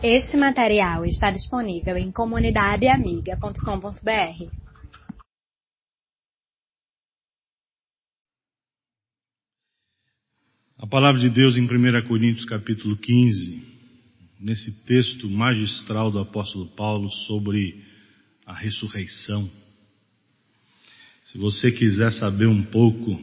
[0.00, 4.48] Este material está disponível em comunidadeamiga.com.br.
[10.78, 13.60] A palavra de Deus em 1 Coríntios capítulo 15,
[14.38, 17.84] nesse texto magistral do apóstolo Paulo sobre
[18.46, 19.50] a ressurreição.
[21.24, 23.20] Se você quiser saber um pouco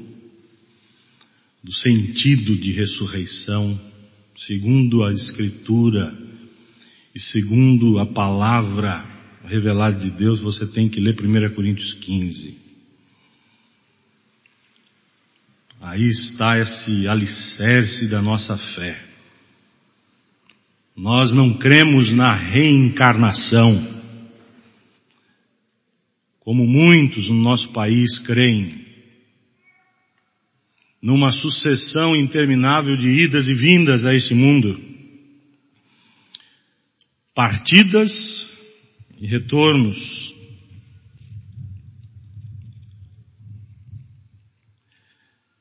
[1.64, 3.80] do sentido de ressurreição,
[4.36, 6.25] segundo a Escritura
[7.16, 9.06] e segundo a palavra
[9.46, 12.66] revelada de Deus, você tem que ler 1 Coríntios 15.
[15.80, 19.02] Aí está esse alicerce da nossa fé.
[20.94, 23.94] Nós não cremos na reencarnação
[26.42, 28.86] como muitos no nosso país creem,
[31.02, 34.95] numa sucessão interminável de idas e vindas a esse mundo,
[37.36, 38.12] partidas
[39.20, 40.34] e retornos.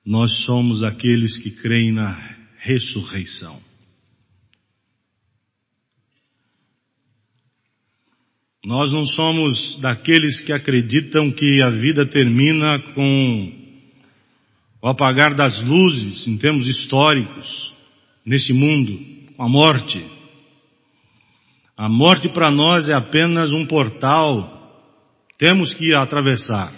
[0.06, 2.12] Nós somos aqueles que creem na
[2.58, 3.58] ressurreição.
[8.64, 13.52] Nós não somos daqueles que acreditam que a vida termina com
[14.80, 17.74] o apagar das luzes em termos históricos
[18.24, 18.98] nesse mundo,
[19.36, 20.02] com a morte.
[21.76, 24.52] A morte para nós é apenas um portal,
[25.38, 26.72] temos que atravessar,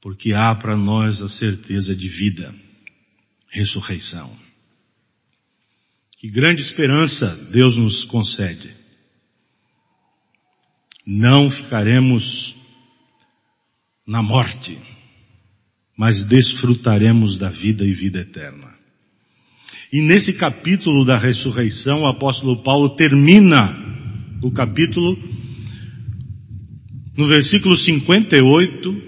[0.00, 2.54] porque há para nós a certeza de vida,
[3.48, 4.30] ressurreição.
[6.18, 8.86] Que grande esperança Deus nos concede
[11.06, 12.56] não ficaremos
[14.04, 14.76] na morte,
[15.96, 18.74] mas desfrutaremos da vida e vida eterna.
[19.92, 23.58] E nesse capítulo da ressurreição, o apóstolo Paulo termina
[24.42, 25.16] o capítulo
[27.16, 29.02] no versículo 58,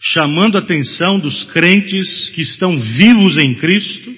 [0.00, 4.12] chamando a atenção dos crentes que estão vivos em Cristo,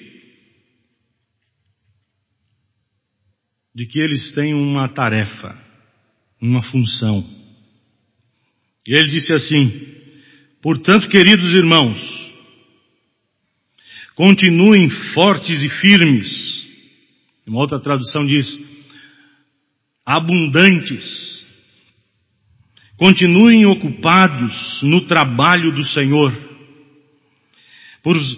[3.75, 5.71] de que eles têm uma tarefa
[6.41, 7.23] uma função.
[8.87, 9.69] E ele disse assim:
[10.61, 12.20] Portanto, queridos irmãos,
[14.15, 16.65] continuem fortes e firmes.
[17.47, 18.47] Uma outra tradução diz:
[20.05, 21.41] abundantes.
[22.97, 26.31] Continuem ocupados no trabalho do Senhor,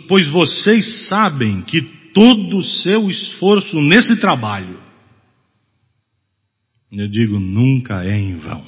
[0.07, 1.81] pois vocês sabem que
[2.13, 4.83] todo o seu esforço nesse trabalho
[6.95, 8.63] eu digo, nunca é em vão.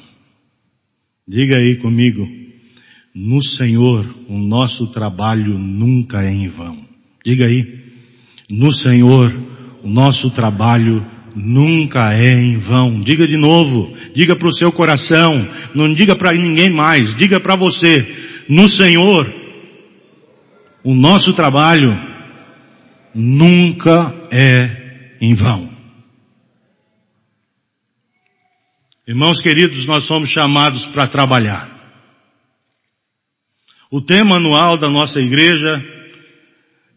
[1.28, 2.28] Diga aí comigo,
[3.14, 6.85] no Senhor o nosso trabalho nunca é em vão.
[7.26, 7.66] Diga aí,
[8.50, 9.34] no Senhor
[9.84, 11.04] o nosso trabalho
[11.36, 13.02] nunca é em vão.
[13.02, 15.34] Diga de novo, diga para o seu coração,
[15.74, 19.34] não diga para ninguém mais, diga para você, no Senhor
[20.84, 21.98] o nosso trabalho
[23.14, 25.74] nunca é em vão.
[29.08, 31.74] Irmãos queridos, nós somos chamados para trabalhar.
[33.90, 35.95] O tema anual da nossa igreja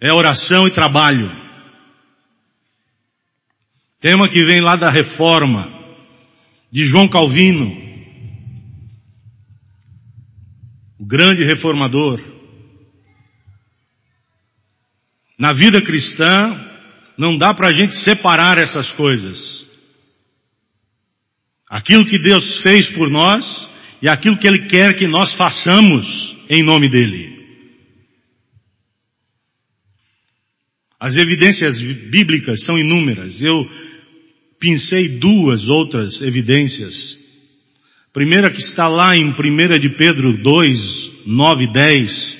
[0.00, 1.31] é oração e trabalho.
[4.00, 5.76] Tema que vem lá da reforma
[6.70, 7.66] de João Calvino,
[10.98, 12.20] o grande reformador.
[15.37, 16.66] Na vida cristã,
[17.16, 19.66] não dá para a gente separar essas coisas.
[21.69, 23.69] Aquilo que Deus fez por nós
[24.00, 27.38] e aquilo que Ele quer que nós façamos em nome dEle.
[31.00, 33.41] As evidências bíblicas são inúmeras.
[33.41, 33.69] Eu
[34.59, 37.16] pensei duas outras evidências.
[38.12, 39.34] Primeira que está lá em 1
[39.78, 42.38] de Pedro 2, 9 e 10,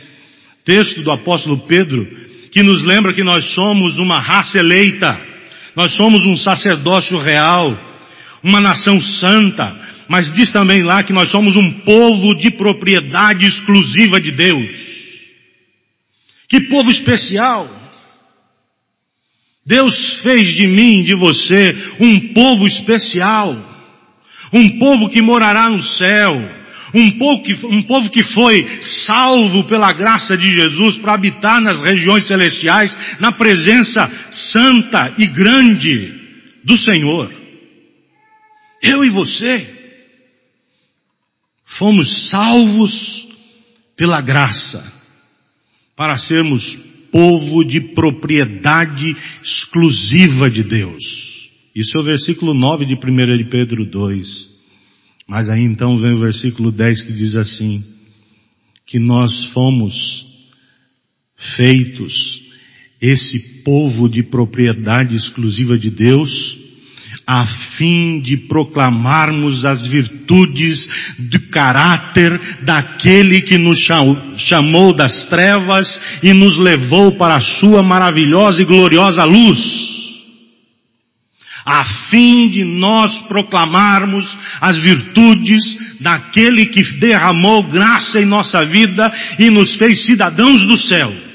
[0.65, 2.05] texto do apóstolo Pedro,
[2.51, 5.21] que nos lembra que nós somos uma raça eleita,
[5.77, 7.79] nós somos um sacerdócio real,
[8.43, 14.21] uma nação santa, mas diz também lá que nós somos um povo de propriedade exclusiva
[14.21, 14.71] de Deus.
[16.49, 17.88] Que povo especial!
[19.69, 23.55] Deus fez de mim, de você, um povo especial,
[24.51, 26.33] um povo que morará no céu,
[26.95, 28.67] um povo que, um povo que foi
[29.05, 36.15] salvo pela graça de Jesus para habitar nas regiões celestiais, na presença santa e grande
[36.65, 37.31] do Senhor.
[38.83, 39.69] Eu e você
[41.67, 43.29] fomos salvos
[43.95, 44.83] pela graça
[45.95, 51.29] para sermos povo de propriedade exclusiva de Deus.
[51.75, 52.99] Isso é o versículo 9 de 1
[53.39, 54.49] de Pedro 2.
[55.29, 57.85] Mas aí então vem o versículo 10 que diz assim,
[58.87, 60.27] que nós fomos
[61.57, 62.49] feitos
[63.01, 66.59] esse povo de propriedade exclusiva de Deus,
[67.31, 67.47] a
[67.77, 70.89] fim de proclamarmos as virtudes
[71.19, 73.87] do caráter daquele que nos
[74.39, 79.61] chamou das trevas e nos levou para a sua maravilhosa e gloriosa luz.
[81.67, 85.61] A fim de nós proclamarmos as virtudes
[86.01, 91.28] daquele que derramou graça em nossa vida e nos fez cidadãos do céu.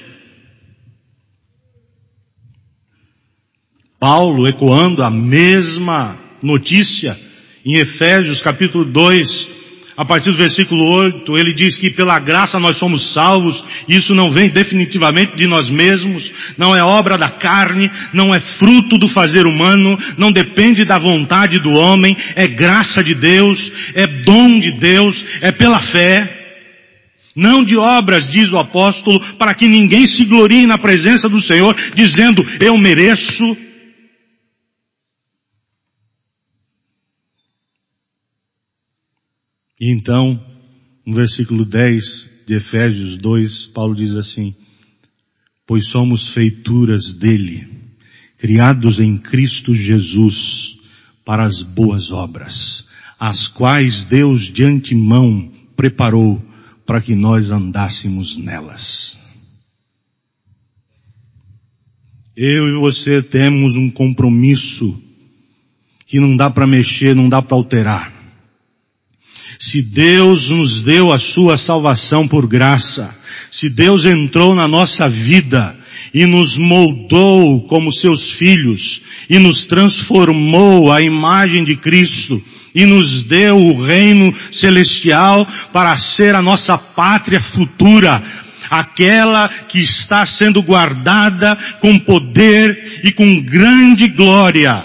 [4.03, 7.17] Paulo ecoando a mesma notícia
[7.65, 9.47] em Efésios capítulo 2,
[9.95, 14.29] a partir do versículo 8, ele diz que pela graça nós somos salvos, isso não
[14.29, 19.47] vem definitivamente de nós mesmos, não é obra da carne, não é fruto do fazer
[19.47, 25.25] humano, não depende da vontade do homem, é graça de Deus, é dom de Deus,
[25.39, 26.41] é pela fé.
[27.33, 31.73] Não de obras, diz o apóstolo, para que ninguém se glorie na presença do Senhor,
[31.95, 33.57] dizendo, eu mereço,
[39.79, 40.39] E então,
[41.05, 44.53] no versículo 10 de Efésios 2, Paulo diz assim,
[45.67, 47.67] pois somos feituras dele,
[48.37, 50.73] criados em Cristo Jesus
[51.25, 52.87] para as boas obras,
[53.19, 56.41] as quais Deus de antemão preparou
[56.85, 59.17] para que nós andássemos nelas.
[62.35, 65.01] Eu e você temos um compromisso
[66.07, 68.22] que não dá para mexer, não dá para alterar.
[69.63, 73.15] Se Deus nos deu a sua salvação por graça,
[73.49, 75.73] se Deus entrou na nossa vida
[76.13, 82.43] e nos moldou como seus filhos e nos transformou à imagem de Cristo
[82.75, 88.21] e nos deu o reino celestial para ser a nossa pátria futura,
[88.69, 94.83] aquela que está sendo guardada com poder e com grande glória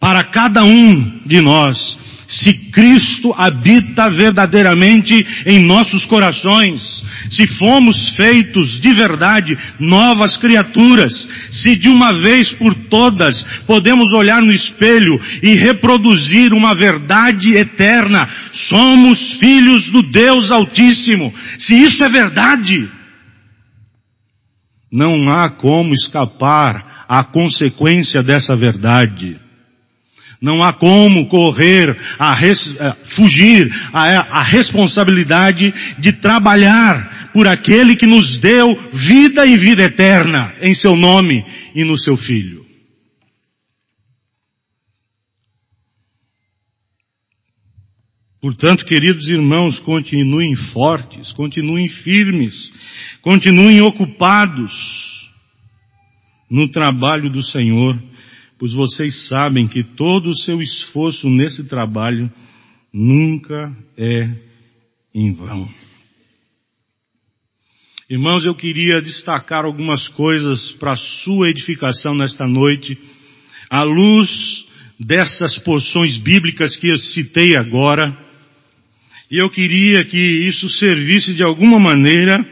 [0.00, 2.02] para cada um de nós
[2.32, 5.14] se Cristo habita verdadeiramente
[5.44, 11.12] em nossos corações, se fomos feitos de verdade novas criaturas,
[11.50, 18.26] se de uma vez por todas podemos olhar no espelho e reproduzir uma verdade eterna,
[18.52, 21.32] somos filhos do Deus Altíssimo.
[21.58, 22.88] Se isso é verdade,
[24.90, 29.38] não há como escapar à consequência dessa verdade.
[30.42, 37.94] Não há como correr, a res, eh, fugir a, a responsabilidade de trabalhar por aquele
[37.94, 41.44] que nos deu vida e vida eterna em seu nome
[41.76, 42.66] e no seu Filho.
[48.40, 52.52] Portanto, queridos irmãos, continuem fortes, continuem firmes,
[53.22, 54.72] continuem ocupados
[56.50, 57.96] no trabalho do Senhor
[58.62, 62.32] pois vocês sabem que todo o seu esforço nesse trabalho
[62.94, 64.30] nunca é
[65.12, 65.68] em vão.
[68.08, 72.96] Irmãos, eu queria destacar algumas coisas para sua edificação nesta noite,
[73.68, 74.30] à luz
[74.96, 78.16] dessas porções bíblicas que eu citei agora,
[79.28, 82.48] e eu queria que isso servisse de alguma maneira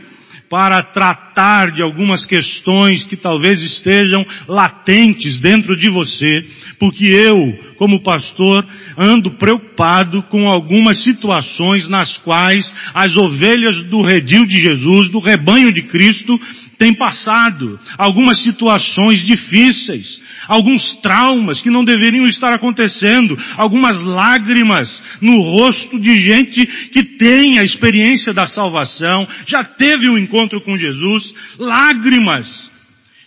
[0.51, 6.45] para tratar de algumas questões que talvez estejam latentes dentro de você,
[6.77, 8.67] porque eu, como pastor,
[8.99, 15.73] ando preocupado com algumas situações nas quais as ovelhas do redil de Jesus, do rebanho
[15.73, 16.39] de Cristo,
[16.77, 17.79] têm passado.
[17.97, 26.13] Algumas situações difíceis, alguns traumas que não deveriam estar acontecendo, algumas lágrimas no rosto de
[26.17, 32.69] gente que tem a experiência da salvação, já teve um encontro com Jesus, lágrimas,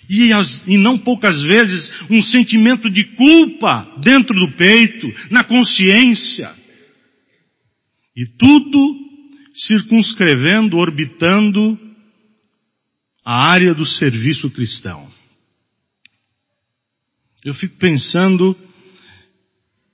[0.10, 6.54] e, as, e não poucas vezes um sentimento de culpa dentro do peito, na consciência.
[8.18, 8.96] E tudo
[9.54, 11.80] circunscrevendo, orbitando
[13.24, 15.13] a área do serviço cristão.
[17.46, 18.56] Eu fico pensando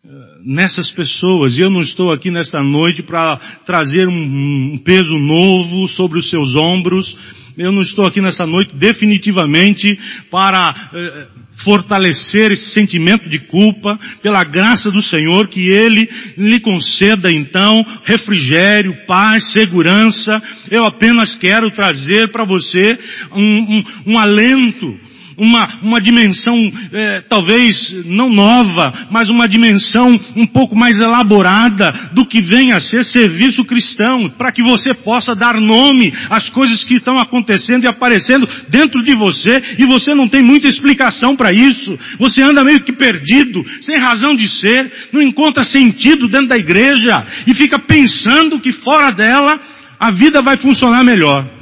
[0.06, 0.10] eh,
[0.46, 6.20] nessas pessoas, e eu não estou aqui nesta noite para trazer um, peso novo sobre
[6.20, 7.18] os seus ombros,
[7.58, 11.27] Eu não estou aqui nessa noite definitivamente para eh,
[11.63, 18.96] fortalecer esse sentimento de culpa, pela graça do Senhor, que Ele lhe conceda então refrigério,
[19.08, 20.41] paz, segurança.
[20.70, 22.98] Eu apenas quero trazer para você
[23.34, 25.09] um, um, um alento,
[25.39, 26.55] uma, uma dimensão
[26.91, 32.79] é, talvez não nova, mas uma dimensão um pouco mais elaborada do que vem a
[32.79, 37.89] ser serviço cristão, para que você possa dar nome às coisas que estão acontecendo e
[37.89, 41.98] aparecendo dentro de você, e você não tem muita explicação para isso.
[42.19, 47.25] Você anda meio que perdido, sem razão de ser, não encontra sentido dentro da igreja
[47.48, 49.60] e fica pensando que fora dela
[50.00, 51.60] a vida vai funcionar melhor.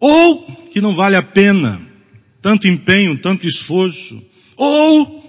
[0.00, 1.88] Ou que não vale a pena
[2.42, 4.22] tanto empenho, tanto esforço.
[4.56, 5.24] Ou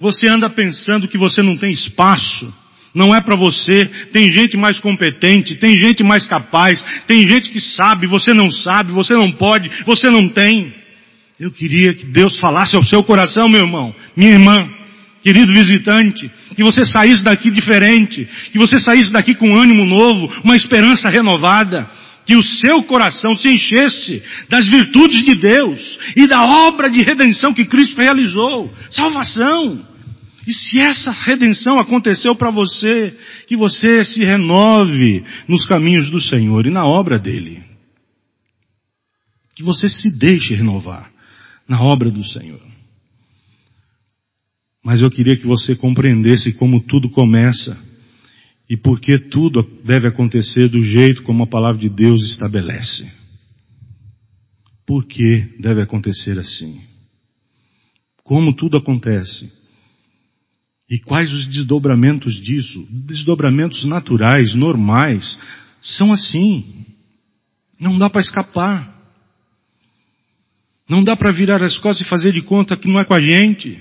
[0.00, 2.52] você anda pensando que você não tem espaço,
[2.94, 7.60] não é para você, tem gente mais competente, tem gente mais capaz, tem gente que
[7.60, 10.74] sabe, você não sabe, você não pode, você não tem.
[11.38, 14.56] Eu queria que Deus falasse ao seu coração, meu irmão, minha irmã,
[15.22, 20.56] querido visitante, que você saísse daqui diferente, que você saísse daqui com ânimo novo, uma
[20.56, 21.90] esperança renovada,
[22.26, 27.54] que o seu coração se enchesse das virtudes de Deus e da obra de redenção
[27.54, 28.74] que Cristo realizou.
[28.90, 29.86] Salvação.
[30.44, 33.16] E se essa redenção aconteceu para você,
[33.46, 37.62] que você se renove nos caminhos do Senhor e na obra dele.
[39.54, 41.10] Que você se deixe renovar
[41.68, 42.60] na obra do Senhor.
[44.84, 47.76] Mas eu queria que você compreendesse como tudo começa
[48.68, 53.10] e porque tudo deve acontecer do jeito como a palavra de Deus estabelece.
[54.84, 56.80] Por que deve acontecer assim?
[58.22, 59.50] Como tudo acontece?
[60.88, 62.86] E quais os desdobramentos disso?
[62.90, 65.38] Desdobramentos naturais, normais,
[65.80, 66.86] são assim.
[67.78, 68.94] Não dá para escapar.
[70.88, 73.20] Não dá para virar as costas e fazer de conta que não é com a
[73.20, 73.80] gente.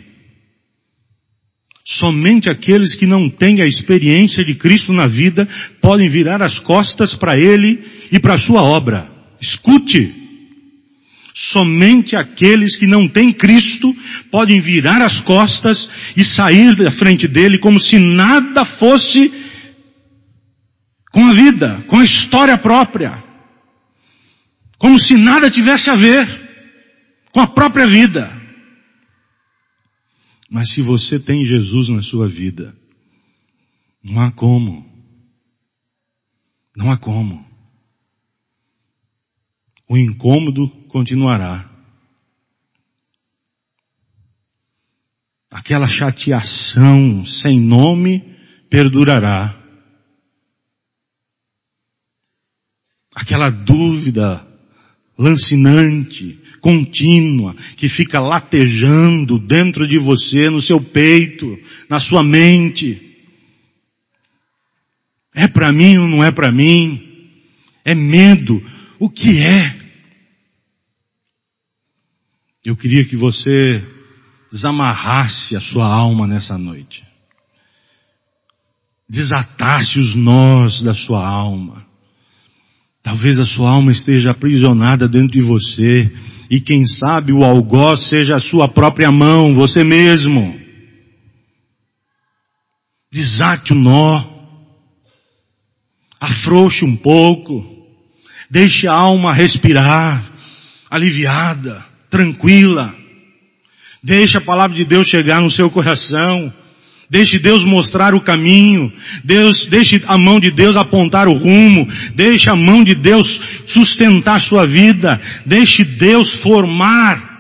[1.88, 5.48] Somente aqueles que não têm a experiência de Cristo na vida
[5.80, 9.08] podem virar as costas para Ele e para a sua obra.
[9.40, 10.26] Escute!
[11.36, 13.94] Somente aqueles que não têm Cristo
[14.32, 19.32] podem virar as costas e sair da frente dele como se nada fosse
[21.12, 23.24] com a vida, com a história própria.
[24.80, 26.26] Como se nada tivesse a ver
[27.32, 28.35] com a própria vida.
[30.56, 32.74] Mas se você tem Jesus na sua vida,
[34.02, 34.90] não há como.
[36.74, 37.46] Não há como.
[39.90, 41.70] O incômodo continuará.
[45.52, 48.24] Aquela chateação sem nome
[48.70, 49.62] perdurará.
[53.14, 54.48] Aquela dúvida
[55.20, 61.56] lancinante contínua, que fica latejando dentro de você, no seu peito,
[61.88, 63.00] na sua mente.
[65.32, 67.00] É para mim ou não é para mim?
[67.86, 68.60] É medo.
[68.98, 69.76] O que é?
[72.66, 73.88] Eu queria que você
[74.52, 77.04] desamarrasse a sua alma nessa noite.
[79.08, 81.86] Desatasse os nós da sua alma.
[83.04, 86.12] Talvez a sua alma esteja aprisionada dentro de você
[86.50, 90.60] e quem sabe o algoz seja a sua própria mão, você mesmo.
[93.12, 94.24] Desate o nó.
[96.20, 97.74] Afrouxe um pouco.
[98.50, 100.32] Deixe a alma respirar,
[100.90, 102.94] aliviada, tranquila.
[104.04, 106.54] Deixe a palavra de Deus chegar no seu coração.
[107.10, 108.92] Deixe Deus mostrar o caminho.
[109.24, 111.88] Deus, deixe a mão de Deus apontar o rumo.
[112.16, 113.28] Deixe a mão de Deus
[113.68, 115.20] sustentar sua vida.
[115.46, 117.36] Deixe Deus formar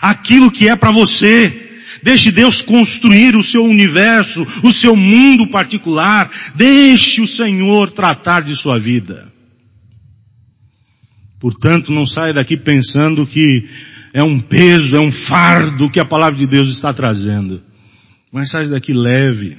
[0.00, 1.60] aquilo que é para você.
[2.02, 6.30] Deixe Deus construir o seu universo, o seu mundo particular.
[6.56, 9.30] Deixe o Senhor tratar de sua vida.
[11.38, 13.68] Portanto, não saia daqui pensando que
[14.14, 17.62] é um peso, é um fardo que a palavra de Deus está trazendo.
[18.32, 19.58] Mas sai daqui leve.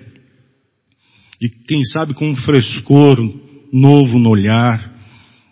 [1.39, 3.17] E quem sabe com um frescor
[3.71, 4.91] novo no olhar,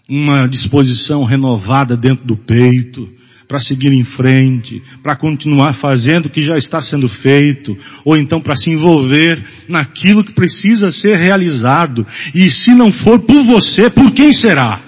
[0.09, 3.07] uma disposição renovada dentro do peito,
[3.47, 8.41] para seguir em frente, para continuar fazendo o que já está sendo feito, ou então
[8.41, 12.07] para se envolver naquilo que precisa ser realizado.
[12.33, 14.81] E se não for por você, por quem será?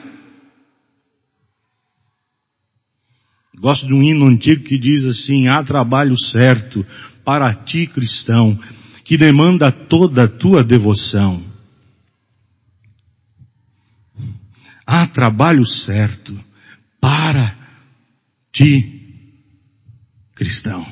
[3.60, 6.86] Gosto de um hino antigo que diz assim: há trabalho certo
[7.24, 8.58] para ti, cristão,
[9.04, 11.44] que demanda toda a tua devoção.
[14.86, 16.38] Há trabalho certo
[17.00, 17.56] para
[18.52, 19.34] ti,
[20.36, 20.86] cristão.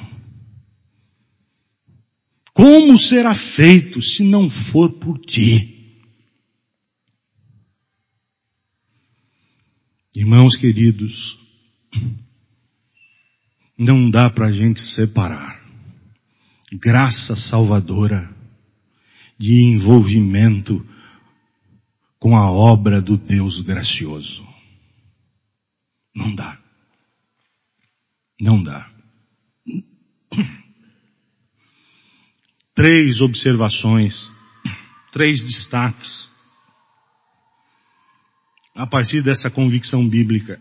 [2.54, 5.80] Como será feito se não for por ti?
[10.14, 11.38] Irmãos queridos,
[13.78, 15.61] não dá para a gente separar
[16.74, 18.30] graça salvadora
[19.38, 20.86] de envolvimento
[22.20, 24.48] com a obra do Deus gracioso.
[26.16, 26.60] Não dá.
[28.40, 28.90] Não dá.
[32.76, 34.32] Três observações,
[35.12, 36.30] três destaques
[38.76, 40.60] a partir dessa convicção bíblica.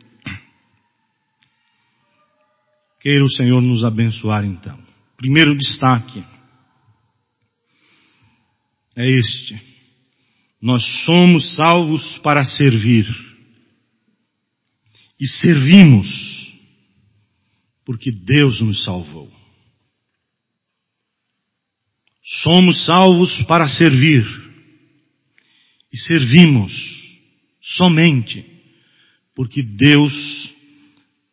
[3.00, 4.89] Queira o Senhor nos abençoar então.
[5.20, 6.24] Primeiro destaque
[8.96, 9.60] é este.
[10.62, 13.06] Nós somos salvos para servir.
[15.20, 16.08] E servimos
[17.84, 19.30] porque Deus nos salvou.
[22.22, 24.24] Somos salvos para servir.
[25.92, 26.72] E servimos
[27.60, 28.42] somente
[29.34, 30.49] porque Deus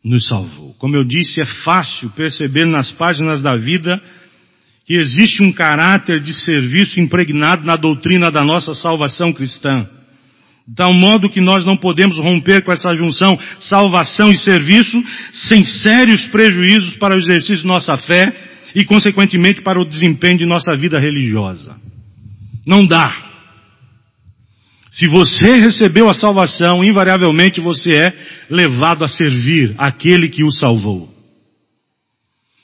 [0.07, 0.73] nos salvou.
[0.79, 4.01] Como eu disse, é fácil perceber nas páginas da vida
[4.85, 9.85] que existe um caráter de serviço impregnado na doutrina da nossa salvação cristã.
[10.65, 15.01] De tal modo que nós não podemos romper com essa junção salvação e serviço
[15.33, 18.33] sem sérios prejuízos para o exercício de nossa fé
[18.73, 21.75] e, consequentemente, para o desempenho de nossa vida religiosa.
[22.65, 23.26] Não dá.
[24.91, 28.13] Se você recebeu a salvação, invariavelmente você é
[28.49, 31.13] levado a servir aquele que o salvou.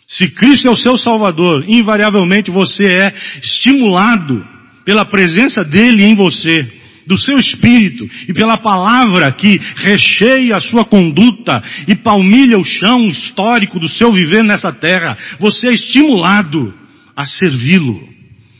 [0.08, 4.46] Se Cristo é o seu Salvador, invariavelmente você é estimulado
[4.86, 6.68] pela presença dele em você,
[7.08, 13.08] do seu espírito e pela palavra que recheia a sua conduta e palmilha o chão
[13.08, 15.18] histórico do seu viver nessa terra.
[15.40, 16.74] Você é estimulado
[17.16, 18.08] a servi-lo,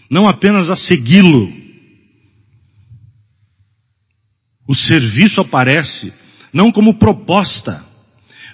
[0.10, 1.63] não apenas a segui-lo.
[4.68, 6.14] O serviço aparece
[6.54, 7.84] não como proposta,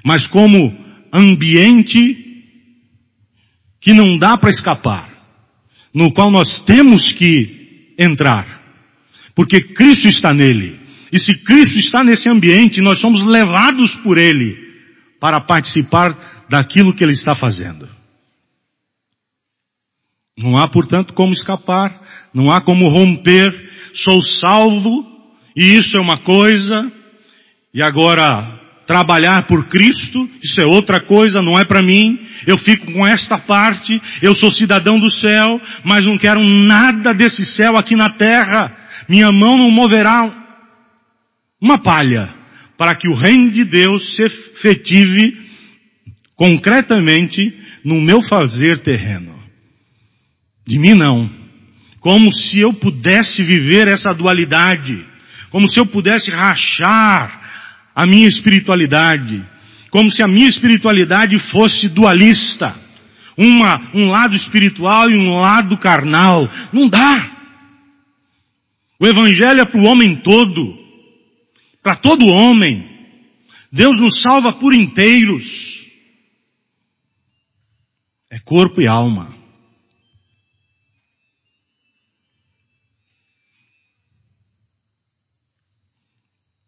[0.04, 0.75] mas como
[1.12, 2.25] ambiente
[3.82, 5.10] que não dá para escapar,
[5.94, 8.62] no qual nós temos que entrar,
[9.36, 10.80] porque Cristo está nele.
[11.12, 14.56] E se Cristo está nesse ambiente, nós somos levados por Ele
[15.19, 17.89] para participar daquilo que Ele está fazendo.
[20.38, 22.02] Não há, portanto, como escapar,
[22.34, 23.52] não há como romper,
[23.93, 25.09] sou salvo,
[25.60, 26.89] e isso é uma coisa,
[27.74, 32.17] e agora trabalhar por Cristo, isso é outra coisa, não é para mim.
[32.48, 37.43] Eu fico com esta parte, eu sou cidadão do céu, mas não quero nada desse
[37.58, 38.74] céu aqui na terra.
[39.10, 40.34] Minha mão não moverá
[41.62, 42.34] uma palha
[42.78, 45.38] para que o reino de Deus se efetive
[46.38, 49.38] concretamente no meu fazer terreno.
[50.65, 51.30] De mim não.
[52.00, 55.09] Como se eu pudesse viver essa dualidade.
[55.50, 59.46] Como se eu pudesse rachar a minha espiritualidade,
[59.90, 62.76] como se a minha espiritualidade fosse dualista,
[63.38, 66.50] uma, um lado espiritual e um lado carnal.
[66.74, 67.38] Não dá.
[69.00, 70.78] O evangelho é para o homem todo,
[71.82, 72.88] para todo homem.
[73.72, 75.46] Deus nos salva por inteiros.
[78.30, 79.38] É corpo e alma.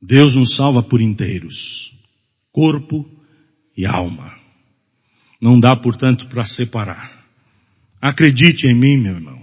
[0.02, 1.94] Deus nos salva por inteiros,
[2.52, 3.06] corpo
[3.78, 4.34] e alma.
[5.40, 7.22] Não dá, portanto, para separar.
[8.02, 9.40] Acredite em mim, meu irmão.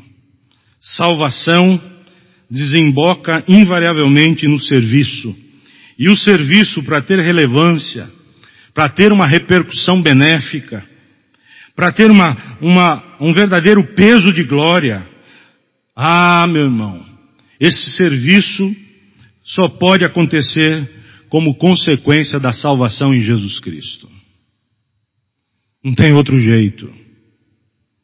[0.80, 1.80] Salvação
[2.50, 5.34] desemboca invariavelmente no serviço.
[5.98, 8.08] E o serviço, para ter relevância,
[8.74, 10.84] para ter uma repercussão benéfica,
[11.74, 15.06] para ter uma, uma, um verdadeiro peso de glória,
[15.94, 17.04] ah, meu irmão,
[17.60, 18.74] esse serviço
[19.48, 20.86] só pode acontecer
[21.30, 24.06] como consequência da salvação em Jesus Cristo.
[25.82, 26.92] Não tem outro jeito.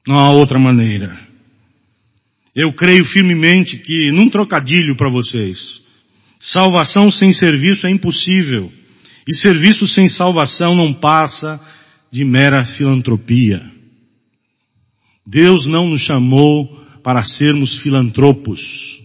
[0.08, 1.18] Não há outra maneira.
[2.54, 5.82] Eu creio firmemente que, num trocadilho para vocês,
[6.40, 8.72] salvação sem serviço é impossível.
[9.28, 11.60] E serviço sem salvação não passa
[12.10, 13.62] de mera filantropia.
[15.26, 16.66] Deus não nos chamou
[17.02, 19.03] para sermos filantropos.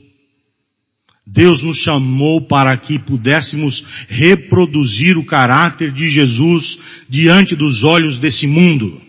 [1.32, 8.48] Deus nos chamou para que pudéssemos reproduzir o caráter de Jesus diante dos olhos desse
[8.48, 9.00] mundo.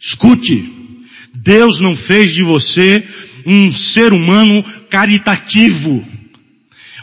[0.00, 0.68] Escute,
[1.34, 3.04] Deus não fez de você
[3.46, 6.04] um ser humano caritativo,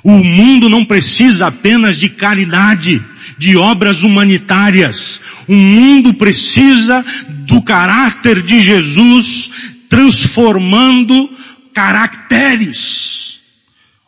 [0.03, 3.01] O mundo não precisa apenas de caridade,
[3.37, 5.19] de obras humanitárias.
[5.47, 7.03] O mundo precisa
[7.45, 9.51] do caráter de Jesus
[9.89, 11.29] transformando
[11.73, 13.26] caracteres.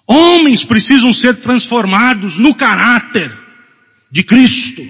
[0.09, 3.31] Homens precisam ser transformados no caráter
[4.11, 4.81] de Cristo.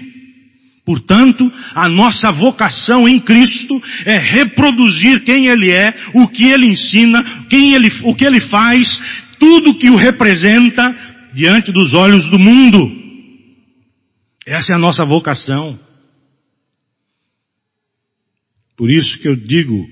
[0.82, 7.46] Portanto, a nossa vocação em Cristo é reproduzir quem Ele é, o que Ele ensina,
[7.50, 8.98] quem ele, o que Ele faz,
[9.38, 10.96] tudo que o representa
[11.34, 12.90] diante dos olhos do mundo.
[14.46, 15.78] Essa é a nossa vocação.
[18.74, 19.86] Por isso que eu digo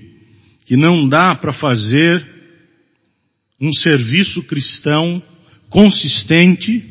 [0.65, 2.38] que não dá para fazer
[3.59, 5.21] um serviço cristão
[5.69, 6.83] consistente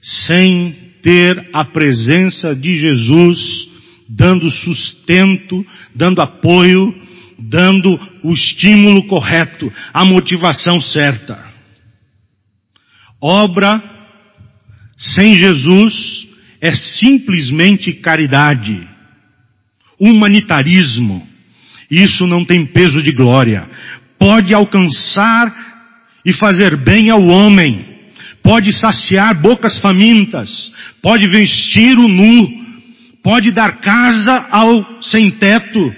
[0.00, 3.68] sem ter a presença de Jesus
[4.08, 6.94] dando sustento, dando apoio,
[7.38, 11.46] dando o estímulo correto, a motivação certa.
[13.20, 13.82] Obra
[14.96, 16.28] sem Jesus
[16.60, 18.88] é simplesmente caridade,
[19.98, 21.26] humanitarismo.
[21.90, 23.68] Isso não tem peso de glória.
[24.18, 25.67] Pode alcançar
[26.24, 27.84] e fazer bem ao homem,
[28.42, 32.48] pode saciar bocas famintas, pode vestir o nu,
[33.22, 35.92] pode dar casa ao sem teto,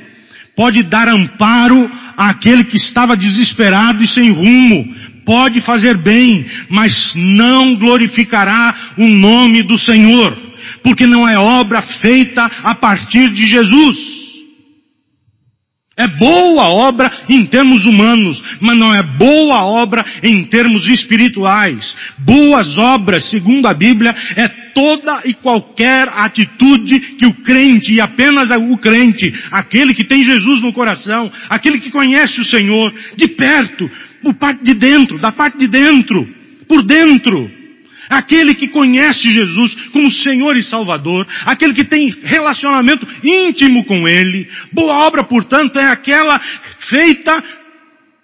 [0.56, 7.76] pode dar amparo àquele que estava desesperado e sem rumo, pode fazer bem, mas não
[7.76, 10.36] glorificará o nome do Senhor,
[10.82, 14.19] porque não é obra feita a partir de Jesus.
[16.00, 21.94] É boa obra em termos humanos, mas não é boa obra em termos espirituais.
[22.16, 28.48] Boas obras, segundo a Bíblia, é toda e qualquer atitude que o crente, e apenas
[28.48, 33.90] o crente, aquele que tem Jesus no coração, aquele que conhece o Senhor, de perto,
[34.22, 36.26] por parte de dentro, da parte de dentro,
[36.66, 37.59] por dentro,
[38.10, 44.48] aquele que conhece Jesus como Senhor e Salvador, aquele que tem relacionamento íntimo com Ele.
[44.72, 46.38] Boa obra, portanto, é aquela
[46.90, 47.42] feita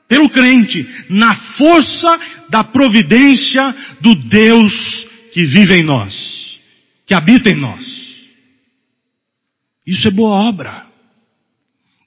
[0.09, 6.61] pelo crente, na força da providência do Deus que vive em nós,
[7.05, 7.85] que habita em nós.
[9.87, 10.87] Isso é boa obra.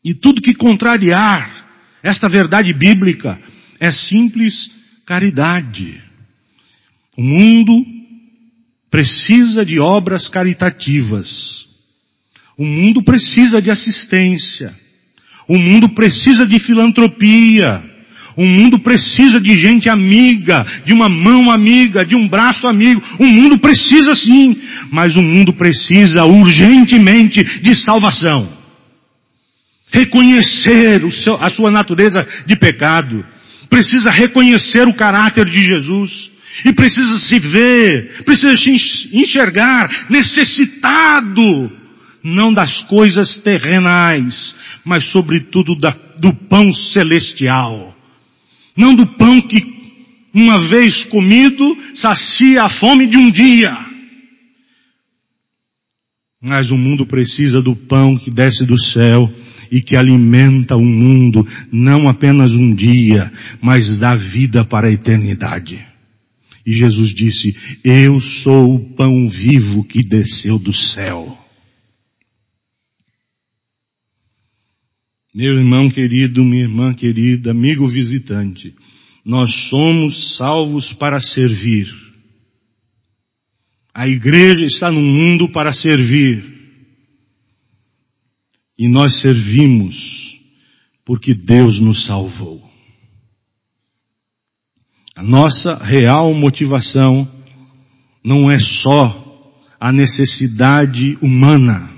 [0.03, 1.67] E tudo que contrariar
[2.01, 3.39] esta verdade bíblica
[3.79, 4.71] é simples
[5.05, 6.08] caridade.
[7.19, 7.85] O mundo
[8.89, 11.65] precisa de obras caritativas.
[12.57, 14.73] O mundo precisa de assistência.
[15.45, 17.83] O mundo precisa de filantropia.
[18.37, 23.03] O mundo precisa de gente amiga, de uma mão amiga, de um braço amigo.
[23.19, 24.55] O mundo precisa sim,
[24.89, 28.49] mas o mundo precisa urgentemente de salvação.
[29.91, 33.25] Reconhecer seu, a sua natureza de pecado.
[33.69, 38.69] Precisa reconhecer o caráter de Jesus e precisa se ver, precisa se
[39.13, 41.71] enxergar necessitado,
[42.23, 47.95] não das coisas terrenais, mas sobretudo da, do pão celestial.
[48.75, 49.79] Não do pão que,
[50.33, 53.77] uma vez comido, sacia a fome de um dia.
[56.41, 59.29] Mas o mundo precisa do pão que desce do céu
[59.71, 63.31] e que alimenta o mundo não apenas um dia,
[63.61, 65.88] mas dá vida para a eternidade.
[66.65, 71.37] E Jesus disse: Eu sou o pão vivo que desceu do céu.
[75.33, 78.73] Meu irmão querido, minha irmã querida, amigo visitante,
[79.23, 81.87] nós somos salvos para servir.
[83.93, 86.57] A igreja está no mundo para servir.
[88.77, 90.19] E nós servimos
[91.03, 92.68] porque Deus nos salvou.
[95.19, 97.27] A nossa real motivação
[98.23, 101.91] não é só a necessidade humana.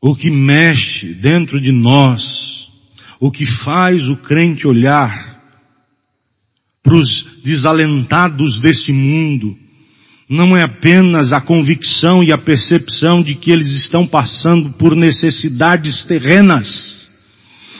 [0.00, 2.22] O que mexe dentro de nós,
[3.18, 5.42] o que faz o crente olhar
[6.84, 9.58] para os desalentados deste mundo,
[10.28, 16.04] não é apenas a convicção e a percepção de que eles estão passando por necessidades
[16.04, 17.01] terrenas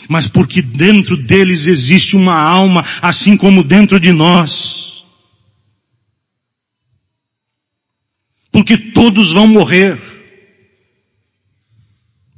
[0.09, 5.05] mas porque dentro deles existe uma alma, assim como dentro de nós.
[8.51, 10.01] Porque todos vão morrer.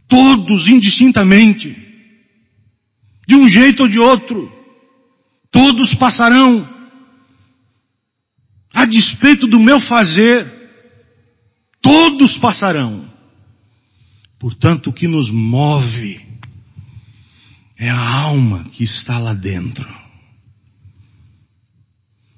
[0.08, 1.76] Todos indistintamente.
[3.26, 4.52] De um jeito ou de outro.
[5.50, 6.68] Todos passarão.
[8.72, 10.52] A despeito do meu fazer,
[11.80, 13.08] todos passarão.
[14.38, 16.20] Portanto, o que nos move
[17.84, 19.86] é a alma que está lá dentro.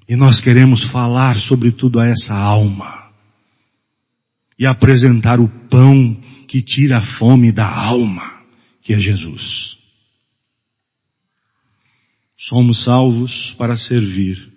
[0.09, 3.09] E nós queremos falar sobretudo a essa alma
[4.59, 6.15] e apresentar o pão
[6.49, 8.41] que tira a fome da alma,
[8.81, 9.77] que é Jesus.
[12.37, 14.51] Somos salvos para servir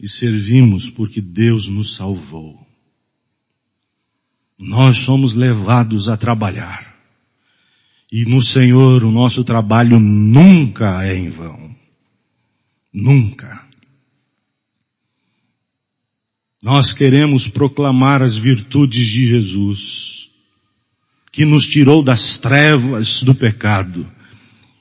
[0.00, 2.66] e servimos porque Deus nos salvou.
[4.58, 6.95] Nós somos levados a trabalhar.
[8.12, 11.74] E no Senhor o nosso trabalho nunca é em vão.
[12.92, 13.66] Nunca.
[16.62, 20.28] Nós queremos proclamar as virtudes de Jesus,
[21.32, 24.10] que nos tirou das trevas do pecado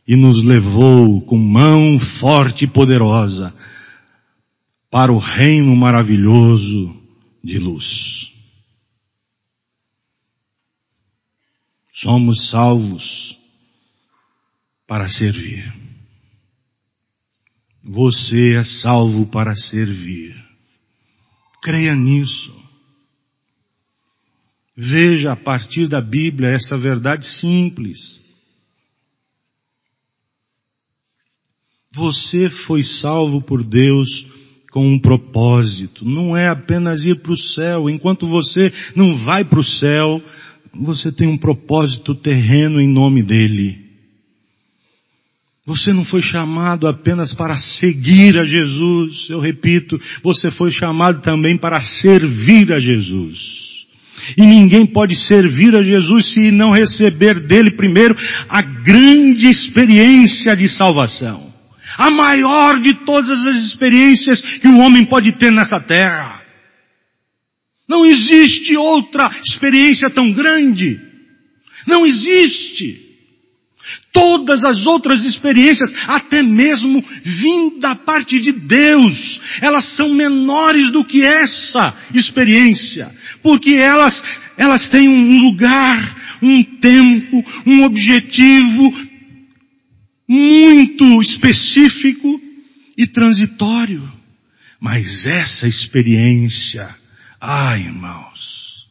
[0.07, 3.53] e nos levou com mão forte e poderosa
[4.89, 6.95] para o reino maravilhoso
[7.43, 8.34] de luz.
[11.95, 13.37] Somos salvos
[14.85, 15.73] para servir.
[17.81, 20.35] Você é salvo para servir.
[21.63, 22.53] Creia nisso.
[24.75, 27.97] Veja a partir da Bíblia essa verdade simples.
[31.93, 34.09] Você foi salvo por Deus
[34.69, 36.03] com um propósito.
[36.03, 37.89] Não é apenas ir para o céu.
[37.89, 40.21] Enquanto você não vai para o céu,
[40.79, 43.85] você tem um propósito terreno em nome dele.
[45.65, 51.57] Você não foi chamado apenas para seguir a Jesus, eu repito, você foi chamado também
[51.57, 53.65] para servir a Jesus.
[54.37, 58.15] E ninguém pode servir a Jesus se não receber dele primeiro
[58.47, 61.51] a grande experiência de salvação.
[61.97, 66.44] A maior de todas as experiências que o homem pode ter nessa terra.
[67.87, 70.99] Não existe outra experiência tão grande.
[71.87, 73.05] Não existe.
[74.11, 81.03] Todas as outras experiências, até mesmo vindo da parte de Deus, elas são menores do
[81.03, 83.11] que essa experiência,
[83.43, 84.23] porque elas,
[84.57, 88.93] elas têm um lugar, um tempo, um objetivo
[90.27, 92.41] muito específico
[92.97, 94.11] e transitório.
[94.79, 96.89] Mas essa experiência,
[97.45, 98.87] ah, irmãos,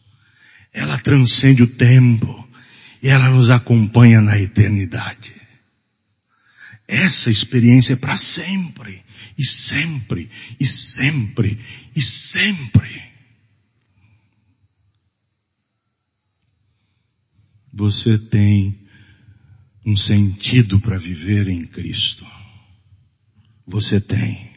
[0.73, 2.49] ela transcende o tempo
[3.03, 5.35] e ela nos acompanha na eternidade.
[6.87, 9.03] Essa experiência é para sempre,
[9.37, 11.61] e sempre, e sempre,
[11.97, 13.03] e sempre.
[17.73, 18.79] Você tem
[19.85, 22.25] um sentido para viver em Cristo.
[23.67, 24.54] Você tem.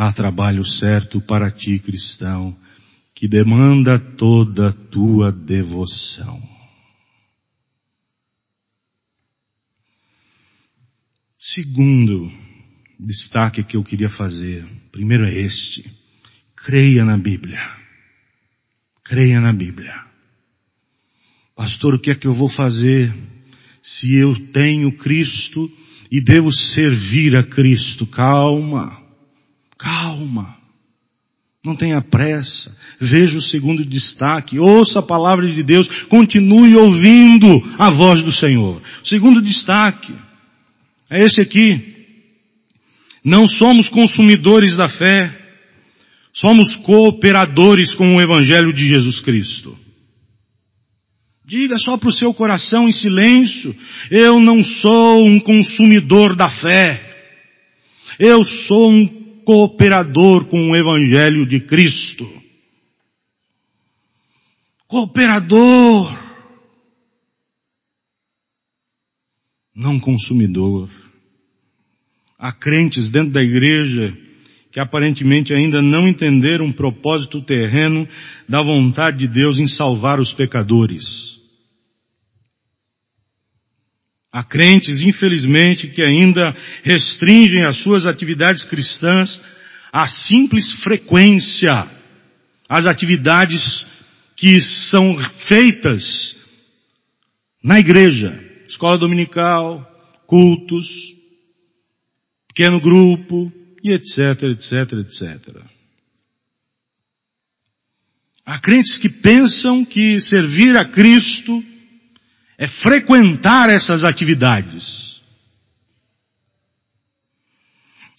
[0.00, 2.56] Há trabalho certo para ti, cristão,
[3.14, 6.40] que demanda toda a tua devoção.
[11.38, 12.32] Segundo
[12.98, 15.84] destaque que eu queria fazer, primeiro é este:
[16.56, 17.60] creia na Bíblia.
[19.04, 20.02] Creia na Bíblia.
[21.54, 23.14] Pastor, o que é que eu vou fazer
[23.82, 25.70] se eu tenho Cristo
[26.10, 28.06] e devo servir a Cristo?
[28.06, 28.99] Calma,
[29.80, 30.56] calma.
[31.64, 32.74] Não tenha pressa.
[33.00, 34.58] Veja o segundo destaque.
[34.58, 35.88] Ouça a palavra de Deus.
[36.08, 38.80] Continue ouvindo a voz do Senhor.
[39.04, 40.14] Segundo destaque
[41.10, 41.96] é esse aqui.
[43.24, 45.38] Não somos consumidores da fé.
[46.32, 49.76] Somos cooperadores com o Evangelho de Jesus Cristo.
[51.44, 53.74] Diga só para o seu coração em silêncio:
[54.10, 57.08] eu não sou um consumidor da fé.
[58.18, 59.19] Eu sou um
[59.50, 62.24] cooperador com o Evangelho de Cristo.
[64.86, 66.16] Cooperador.
[69.74, 70.88] Não consumidor.
[72.38, 74.16] Há crentes dentro da igreja
[74.70, 78.06] que aparentemente ainda não entenderam o propósito terreno
[78.48, 81.39] da vontade de Deus em salvar os pecadores.
[84.32, 89.40] Há crentes, infelizmente, que ainda restringem as suas atividades cristãs
[89.92, 91.90] à simples frequência
[92.68, 93.84] às atividades
[94.36, 96.36] que são feitas
[97.62, 99.84] na igreja, escola dominical,
[100.26, 100.86] cultos,
[102.48, 105.62] pequeno grupo e etc, etc, etc.
[108.46, 111.62] Há crentes que pensam que servir a Cristo
[112.60, 115.18] é frequentar essas atividades.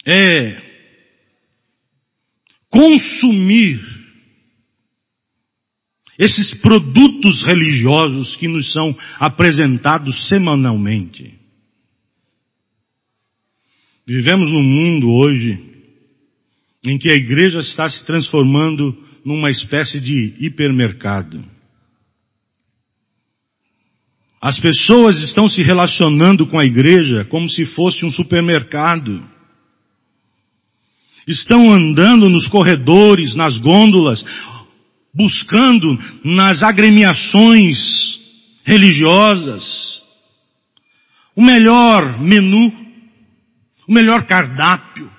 [0.03, 0.59] É
[2.67, 3.79] consumir
[6.17, 11.39] esses produtos religiosos que nos são apresentados semanalmente.
[14.07, 15.69] Vivemos num mundo hoje
[16.83, 21.60] em que a igreja está se transformando numa espécie de hipermercado.
[24.41, 29.23] As pessoas estão se relacionando com a igreja como se fosse um supermercado.
[31.27, 34.25] Estão andando nos corredores, nas gôndolas,
[35.13, 38.19] buscando nas agremiações
[38.63, 40.01] religiosas
[41.35, 42.73] o melhor menu,
[43.87, 45.09] o melhor cardápio.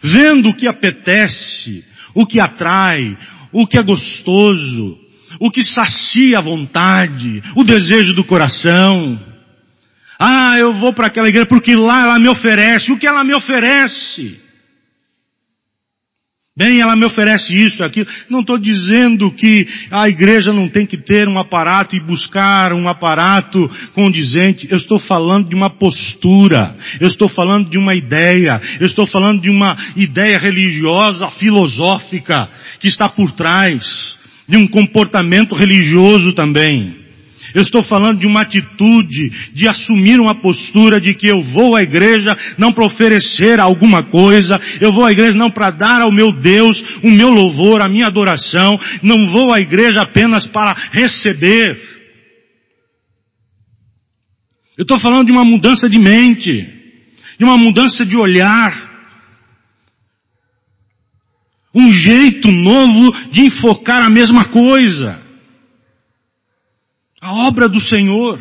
[0.00, 3.18] Vendo o que apetece, o que atrai,
[3.50, 5.05] o que é gostoso,
[5.40, 9.20] o que sacia a vontade, o desejo do coração.
[10.18, 12.90] Ah, eu vou para aquela igreja porque lá ela me oferece.
[12.90, 14.46] O que ela me oferece?
[16.58, 18.08] Bem, ela me oferece isso, aquilo.
[18.30, 22.88] Não estou dizendo que a igreja não tem que ter um aparato e buscar um
[22.88, 24.66] aparato condizente.
[24.70, 26.74] Eu estou falando de uma postura.
[26.98, 28.58] Eu estou falando de uma ideia.
[28.80, 32.48] Eu estou falando de uma ideia religiosa, filosófica,
[32.80, 34.15] que está por trás
[34.48, 37.06] de um comportamento religioso também.
[37.54, 41.82] Eu estou falando de uma atitude, de assumir uma postura de que eu vou à
[41.82, 46.32] igreja não para oferecer alguma coisa, eu vou à igreja não para dar ao meu
[46.32, 51.80] Deus o meu louvor, a minha adoração, não vou à igreja apenas para receber.
[54.76, 56.52] Eu estou falando de uma mudança de mente,
[57.38, 58.85] de uma mudança de olhar,
[61.76, 65.22] um jeito novo de enfocar a mesma coisa.
[67.20, 68.38] A obra do Senhor.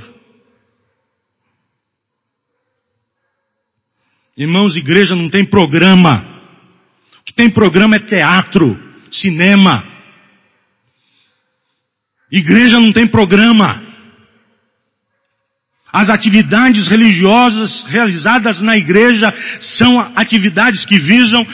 [4.38, 6.26] Irmãos, igreja não tem programa.
[7.19, 8.78] O que tem programa é teatro,
[9.12, 9.84] cinema.
[12.32, 13.84] Igreja não tem programa.
[15.91, 19.34] As atividades religiosas realizadas na igreja
[19.78, 21.45] são atividades que visam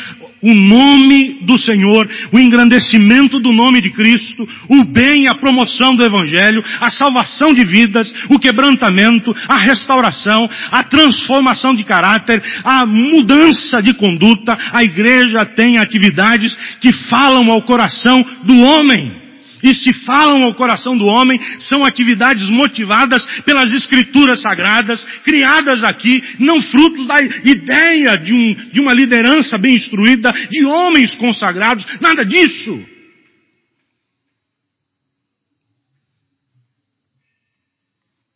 [0.42, 6.04] o nome do Senhor, o engrandecimento do nome de Cristo, o bem, a promoção do
[6.04, 13.82] Evangelho, a salvação de vidas, o quebrantamento, a restauração, a transformação de caráter, a mudança
[13.82, 14.58] de conduta.
[14.72, 19.21] A igreja tem atividades que falam ao coração do homem
[19.64, 26.24] e se falam ao coração do homem, são atividades motivadas pelas escrituras sagradas, criadas aqui,
[26.40, 32.26] não frutos da ideia de, um, de uma liderança bem instruída, de homens consagrados, nada
[32.26, 32.86] disso.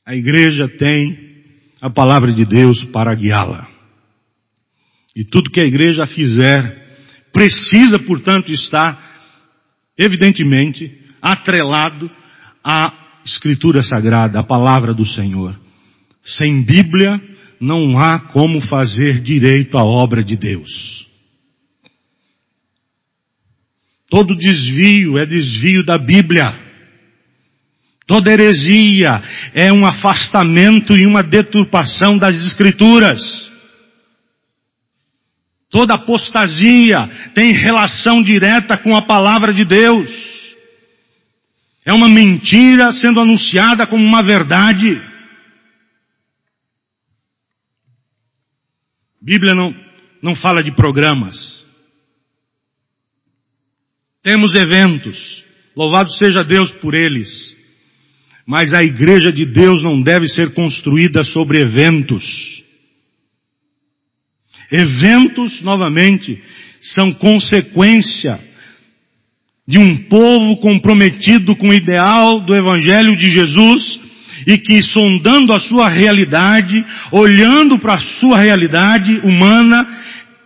[0.06, 1.18] A igreja tem
[1.82, 3.68] a palavra de Deus para guiá-la.
[5.16, 6.86] E tudo que a igreja fizer
[7.34, 8.98] precisa, portanto, estar,
[9.98, 12.12] evidentemente, atrelado
[12.64, 12.94] à
[13.26, 15.60] Escritura Sagrada, à Palavra do Senhor.
[16.24, 17.20] Sem Bíblia,
[17.60, 21.08] não há como fazer direito à obra de Deus.
[24.08, 26.54] Todo desvio é desvio da Bíblia.
[28.06, 29.20] Toda heresia
[29.56, 33.50] é um afastamento e uma deturpação das Escrituras.
[35.72, 40.35] Toda apostasia tem relação direta com a palavra de Deus.
[41.86, 45.00] É uma mentira sendo anunciada como uma verdade.
[49.22, 49.74] Bíblia não,
[50.22, 51.64] não fala de programas.
[54.24, 55.46] Temos eventos,
[55.76, 57.56] louvado seja Deus por eles.
[58.48, 62.64] Mas a igreja de Deus não deve ser construída sobre eventos.
[64.72, 66.42] Eventos, novamente,
[66.82, 68.40] são consequência
[69.68, 74.00] de um povo comprometido com o ideal do Evangelho de Jesus
[74.46, 79.88] e que sondando a sua realidade, olhando para a sua realidade humana,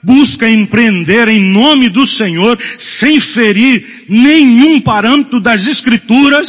[0.01, 2.57] busca empreender em nome do Senhor,
[3.01, 6.47] sem ferir nenhum parâmetro das Escrituras,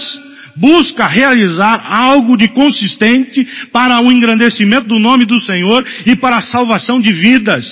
[0.55, 6.43] busca realizar algo de consistente para o engrandecimento do nome do Senhor e para a
[6.43, 7.67] salvação de vidas.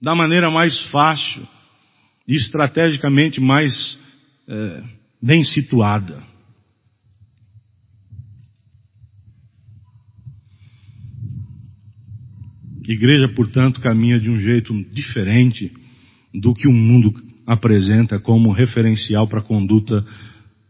[0.00, 1.57] Da maneira mais fácil
[2.28, 3.98] estrategicamente mais
[4.46, 4.82] é,
[5.22, 6.22] bem situada.
[12.86, 15.70] Igreja, portanto, caminha de um jeito diferente
[16.32, 17.12] do que o mundo
[17.46, 20.06] apresenta como referencial para a conduta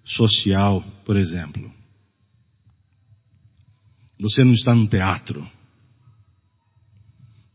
[0.05, 1.71] social, por exemplo.
[4.21, 5.49] Você não está no teatro.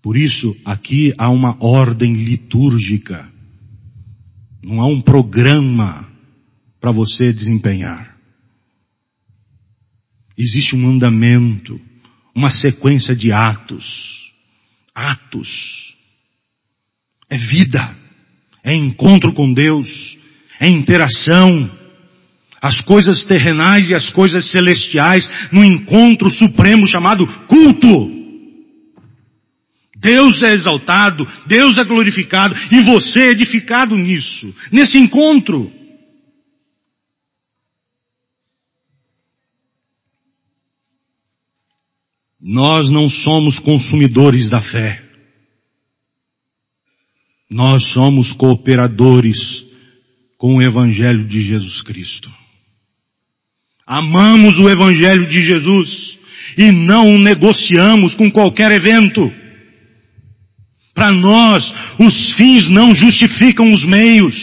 [0.02, 3.33] Por isso, aqui há uma ordem litúrgica.
[4.64, 6.08] Não há um programa
[6.80, 8.16] para você desempenhar.
[10.38, 11.80] Existe um mandamento,
[12.34, 14.32] uma sequência de atos.
[14.96, 15.94] atos.
[17.30, 17.96] É vida.
[18.64, 20.18] É encontro com Deus.
[20.60, 21.70] É interação.
[22.62, 28.13] As coisas terrenais e as coisas celestiais no encontro supremo chamado culto.
[30.04, 35.72] Deus é exaltado, Deus é glorificado e você é edificado nisso, nesse encontro.
[42.40, 45.02] Nós não somos consumidores da fé.
[47.50, 49.64] Nós somos cooperadores
[50.38, 52.30] com o Evangelho de Jesus Cristo.
[53.88, 56.20] Amamos o Evangelho de Jesus
[56.58, 59.32] e não o negociamos com qualquer evento.
[60.94, 64.36] Para nós, os fins não justificam os meios.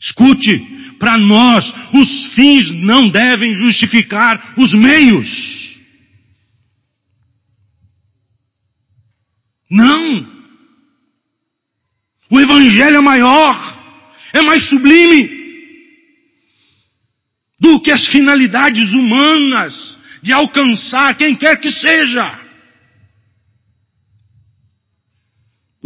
[0.00, 0.58] Escute,
[0.98, 5.56] para nós, os fins não devem justificar os meios.
[9.70, 10.36] Não!
[12.30, 13.76] O Evangelho é maior,
[14.32, 15.36] é mais sublime
[17.58, 22.45] do que as finalidades humanas de alcançar quem quer que seja.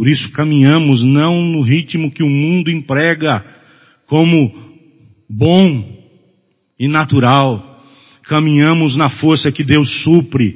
[0.01, 3.45] Por isso caminhamos não no ritmo que o mundo emprega
[4.07, 4.51] como
[5.29, 5.95] bom
[6.79, 7.83] e natural.
[8.23, 10.55] Caminhamos na força que Deus supre.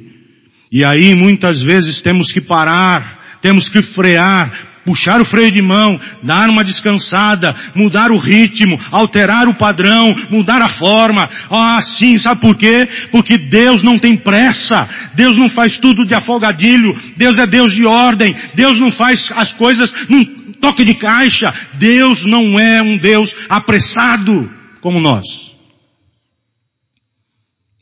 [0.72, 6.00] E aí muitas vezes temos que parar, temos que frear, puxar o freio de mão,
[6.22, 11.28] dar uma descansada, mudar o ritmo, alterar o padrão, mudar a forma.
[11.50, 12.88] Ah, sim, sabe por quê?
[13.10, 14.88] Porque Deus não tem pressa.
[15.14, 16.96] Deus não faz tudo de afogadilho.
[17.16, 18.34] Deus é Deus de ordem.
[18.54, 20.24] Deus não faz as coisas num
[20.60, 21.52] toque de caixa.
[21.74, 24.48] Deus não é um Deus apressado
[24.80, 25.24] como nós.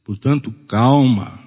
[0.04, 1.43] Portanto, calma.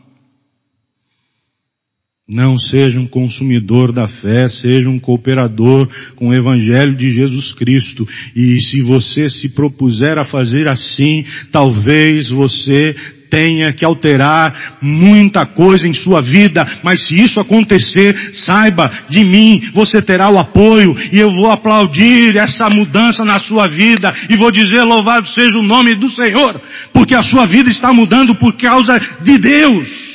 [2.30, 8.05] Não seja um consumidor da fé, seja um cooperador com o Evangelho de Jesus Cristo.
[8.36, 11.23] E se você se propuser a fazer assim,
[11.53, 12.93] talvez você
[13.30, 19.69] tenha que alterar muita coisa em sua vida, mas se isso acontecer, saiba de mim,
[19.73, 20.97] você terá o apoio.
[21.13, 24.13] E eu vou aplaudir essa mudança na sua vida.
[24.30, 26.61] E vou dizer louvado seja o nome do Senhor,
[26.91, 30.07] porque a sua vida está mudando por causa de Deus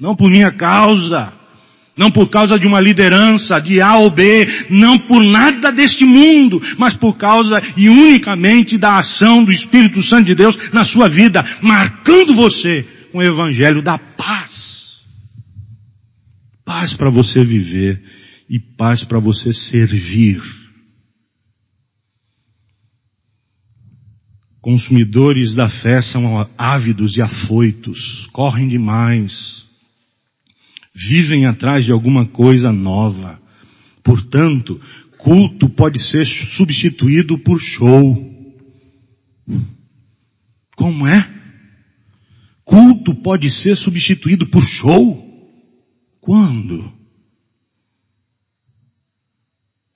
[0.00, 1.32] não por minha causa,
[1.96, 6.60] não por causa de uma liderança de A ou B, não por nada deste mundo,
[6.76, 11.44] mas por causa e unicamente da ação do Espírito Santo de Deus na sua vida,
[11.62, 12.82] marcando você
[13.12, 14.74] com o Evangelho da paz.
[16.64, 18.02] Paz para você viver
[18.48, 20.42] e paz para você servir.
[24.60, 29.63] Consumidores da fé são ávidos e afoitos, correm demais,
[30.94, 33.40] vivem atrás de alguma coisa nova.
[34.02, 34.80] Portanto,
[35.18, 38.32] culto pode ser substituído por show.
[40.76, 41.34] Como é?
[42.64, 45.22] Culto pode ser substituído por show?
[46.20, 46.92] Quando?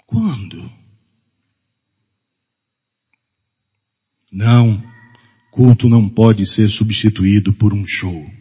[0.07, 0.71] Quando?
[4.31, 4.83] Não,
[5.51, 8.38] culto não pode ser substituído por um show.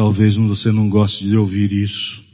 [0.00, 2.24] Talvez você não goste de ouvir isso.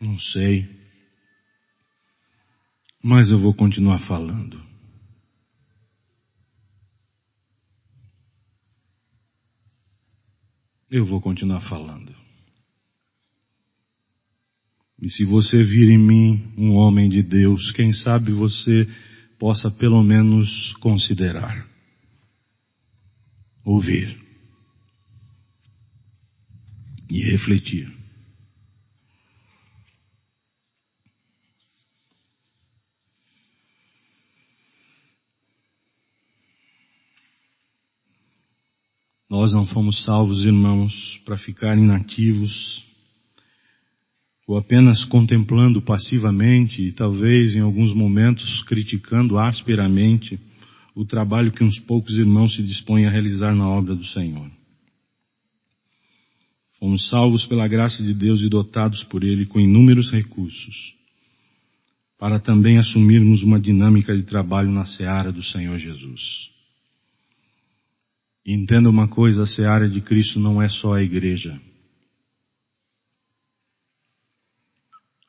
[0.00, 0.68] Não sei.
[3.00, 4.60] Mas eu vou continuar falando.
[10.90, 12.12] Eu vou continuar falando.
[15.00, 18.88] E se você vir em mim um homem de Deus, quem sabe você
[19.38, 21.64] possa pelo menos considerar.
[23.64, 24.29] Ouvir.
[27.10, 27.92] E refletir.
[39.28, 42.84] Nós não fomos salvos, irmãos, para ficar inativos
[44.46, 50.40] ou apenas contemplando passivamente e talvez em alguns momentos criticando asperamente
[50.96, 54.50] o trabalho que uns poucos irmãos se dispõem a realizar na obra do Senhor.
[56.80, 60.94] Fomos salvos pela graça de Deus e dotados por Ele com inúmeros recursos,
[62.18, 66.50] para também assumirmos uma dinâmica de trabalho na seara do Senhor Jesus.
[68.46, 71.60] E entenda uma coisa, a seara de Cristo não é só a igreja.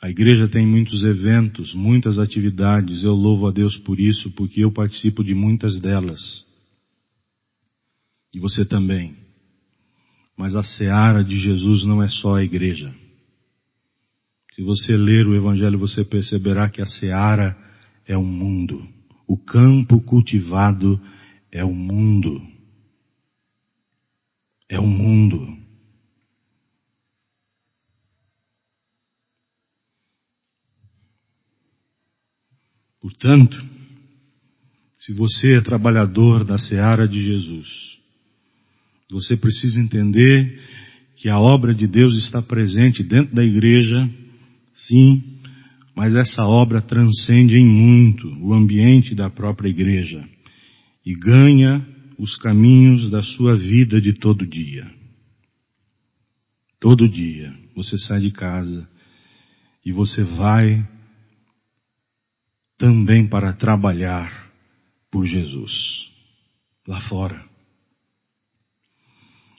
[0.02, 4.72] A igreja tem muitos eventos, muitas atividades, eu louvo a Deus por isso, porque eu
[4.72, 6.45] participo de muitas delas.
[8.34, 9.20] E você também.
[10.42, 12.92] Mas a seara de Jesus não é só a igreja.
[14.56, 17.56] Se você ler o Evangelho, você perceberá que a seara
[18.08, 18.84] é o mundo.
[19.28, 21.00] O campo cultivado
[21.52, 22.42] é o mundo.
[24.68, 25.56] É o mundo.
[33.00, 33.64] Portanto,
[35.02, 38.01] se você é trabalhador da seara de Jesus,
[39.12, 40.57] você precisa entender
[41.18, 44.09] que a obra de Deus está presente dentro da igreja,
[44.74, 45.22] sim,
[45.93, 50.28] mas essa obra transcende em muito o ambiente da própria igreja
[51.05, 51.86] e ganha
[52.18, 54.89] os caminhos da sua vida de todo dia.
[56.80, 58.88] Todo dia você sai de casa
[59.86, 60.88] e você vai
[62.78, 64.49] também para trabalhar
[65.12, 66.09] por Jesus
[66.88, 67.51] lá fora.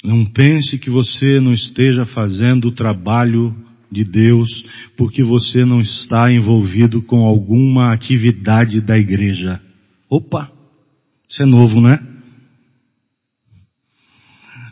[0.03, 3.55] Não pense que você não esteja fazendo o trabalho
[3.91, 4.49] de Deus
[4.97, 9.61] porque você não está envolvido com alguma atividade da igreja.
[10.11, 10.51] Opa!
[11.29, 11.99] Isso é novo, né?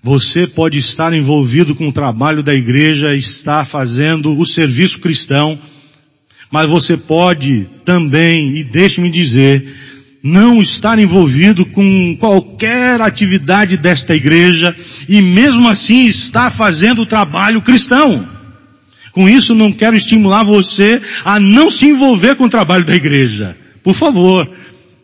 [0.02, 5.58] Você pode estar envolvido com o trabalho da igreja, estar fazendo o serviço cristão,
[6.50, 9.62] mas você pode também, e deixe-me dizer,
[10.22, 14.74] não estar envolvido com qualquer atividade desta igreja
[15.08, 18.28] e mesmo assim estar fazendo o trabalho cristão.
[19.12, 23.56] Com isso não quero estimular você a não se envolver com o trabalho da igreja.
[23.82, 24.48] Por favor,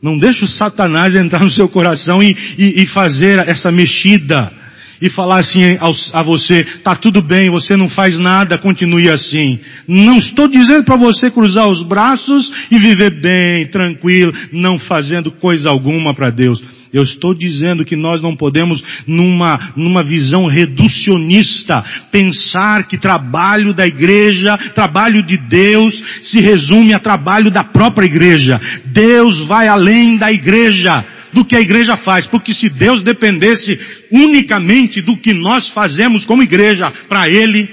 [0.02, 4.52] não deixe o Satanás entrar no seu coração e, e, e fazer essa mexida
[5.00, 5.78] e falar assim
[6.12, 9.58] a você, tá tudo bem, você não faz nada, continue assim.
[9.86, 15.70] Não estou dizendo para você cruzar os braços e viver bem, tranquilo, não fazendo coisa
[15.70, 16.62] alguma para Deus.
[16.92, 23.86] Eu estou dizendo que nós não podemos, numa, numa visão reducionista, pensar que trabalho da
[23.86, 28.60] igreja, trabalho de Deus, se resume a trabalho da própria igreja.
[28.86, 33.78] Deus vai além da igreja do que a igreja faz, porque se Deus dependesse
[34.10, 37.68] unicamente do que nós fazemos como igreja para Ele,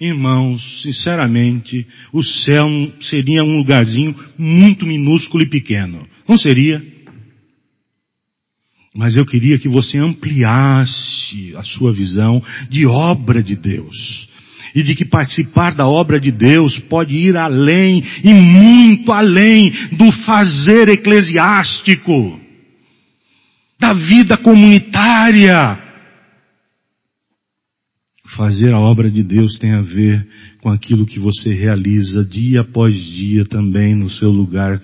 [0.00, 2.66] irmãos, sinceramente, o céu
[3.00, 6.06] seria um lugarzinho muito minúsculo e pequeno.
[6.28, 6.82] Não seria?
[8.94, 14.28] Mas eu queria que você ampliasse a sua visão de obra de Deus.
[14.74, 20.12] E de que participar da obra de Deus pode ir além e muito além do
[20.24, 22.40] fazer eclesiástico
[23.80, 25.78] da vida comunitária.
[28.36, 30.28] Fazer a obra de Deus tem a ver
[30.60, 34.80] com aquilo que você realiza dia após dia também no seu lugar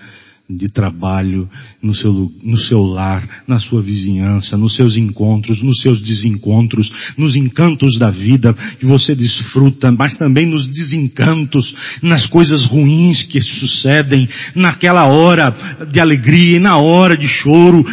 [0.49, 1.49] de trabalho,
[1.83, 7.35] no seu, no seu lar, na sua vizinhança, nos seus encontros, nos seus desencontros, nos
[7.35, 14.29] encantos da vida que você desfruta, mas também nos desencantos, nas coisas ruins que sucedem,
[14.55, 17.85] naquela hora de alegria e na hora de choro,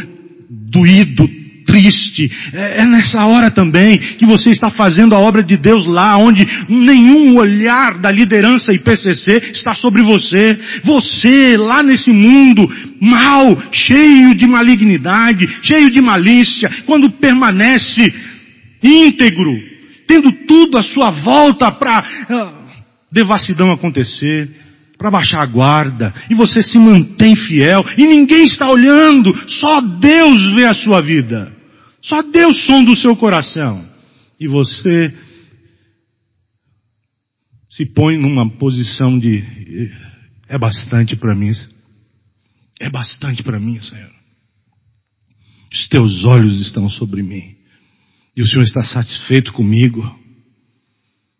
[0.49, 1.42] doído,
[1.73, 2.31] triste.
[2.53, 6.45] É, é nessa hora também que você está fazendo a obra de Deus lá, onde
[6.69, 10.59] nenhum olhar da liderança IPCC está sobre você.
[10.83, 12.69] Você lá nesse mundo
[13.01, 18.13] mal, cheio de malignidade, cheio de malícia, quando permanece
[18.83, 19.51] íntegro,
[20.07, 22.61] tendo tudo à sua volta para
[23.11, 24.49] devassidão acontecer,
[24.97, 30.53] para baixar a guarda, e você se mantém fiel, e ninguém está olhando, só Deus
[30.53, 31.62] vê a sua vida.
[32.03, 33.89] Só Deus sonda o seu coração.
[34.39, 35.17] E você
[37.69, 39.41] se põe numa posição de
[40.47, 41.51] é bastante para mim.
[42.79, 44.11] É bastante para mim, Senhor.
[45.71, 47.55] Os teus olhos estão sobre mim.
[48.35, 50.03] E o Senhor está satisfeito comigo.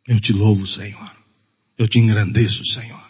[0.08, 1.12] Eu te louvo, Senhor.
[1.78, 3.04] Eu te engrandeço, Senhor.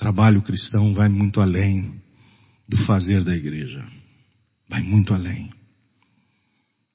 [0.00, 2.00] trabalho cristão vai muito além
[2.66, 3.86] do fazer da igreja.
[4.70, 5.52] Vai muito além.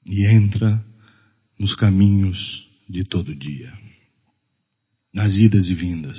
[0.06, 0.82] E entra
[1.60, 3.78] nos caminhos de todo dia.
[5.14, 6.18] Nas idas e vindas.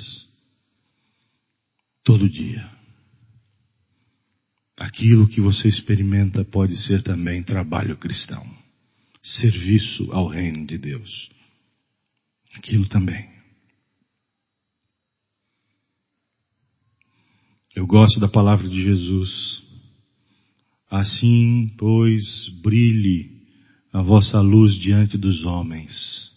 [2.03, 2.69] Todo dia.
[4.77, 8.45] Aquilo que você experimenta pode ser também trabalho cristão.
[9.23, 11.31] Serviço ao reino de Deus.
[12.53, 13.27] Aquilo também.
[17.75, 19.66] Eu gosto da palavra de Jesus.
[20.89, 23.41] Assim, pois, brilhe
[23.91, 26.31] a vossa luz diante dos homens,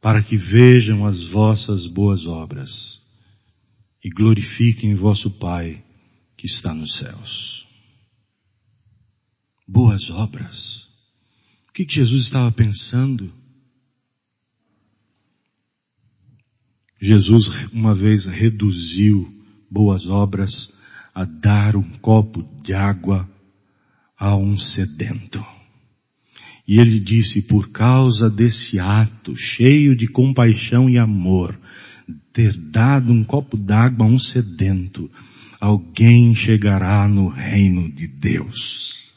[0.00, 3.00] para que vejam as vossas boas obras
[4.02, 5.82] e glorifiquem vosso Pai
[6.36, 7.66] que está nos céus.
[9.66, 10.88] boas obras.
[11.68, 13.30] O que Jesus estava pensando?
[17.00, 19.28] Jesus uma vez reduziu
[19.70, 20.50] boas obras
[21.18, 23.28] a dar um copo de água
[24.16, 25.44] a um sedento.
[26.66, 31.58] E ele disse, por causa desse ato cheio de compaixão e amor,
[32.32, 35.10] ter dado um copo d'água a um sedento,
[35.60, 39.12] alguém chegará no reino de Deus.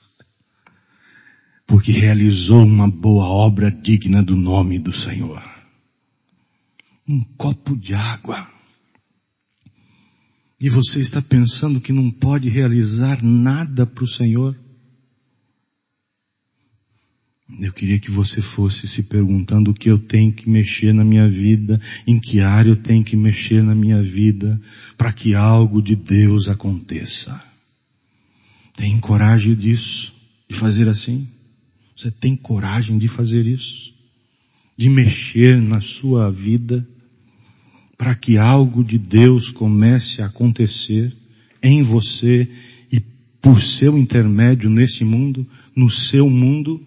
[1.68, 5.44] Porque realizou uma boa obra digna do nome do Senhor.
[7.08, 8.51] Um copo de água.
[10.62, 14.56] E você está pensando que não pode realizar nada para o Senhor?
[17.60, 21.28] Eu queria que você fosse se perguntando o que eu tenho que mexer na minha
[21.28, 24.62] vida, em que área eu tenho que mexer na minha vida,
[24.96, 27.44] para que algo de Deus aconteça.
[28.76, 30.14] Tem coragem disso,
[30.48, 31.28] de fazer assim?
[31.98, 33.96] Você tem coragem de fazer isso?
[34.78, 36.88] De mexer na sua vida,
[38.02, 41.16] para que algo de Deus comece a acontecer
[41.62, 42.52] em você
[42.92, 43.00] e
[43.40, 46.84] por seu intermédio nesse mundo, no seu mundo?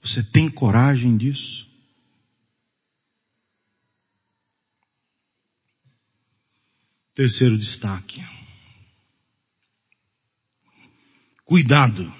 [0.00, 1.68] Você tem coragem disso?
[7.14, 8.24] Terceiro destaque.
[11.44, 12.10] Cuidado.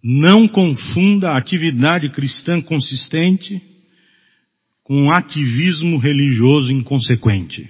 [0.00, 3.73] Não confunda a atividade cristã consistente
[4.84, 7.68] com um ativismo religioso inconsequente.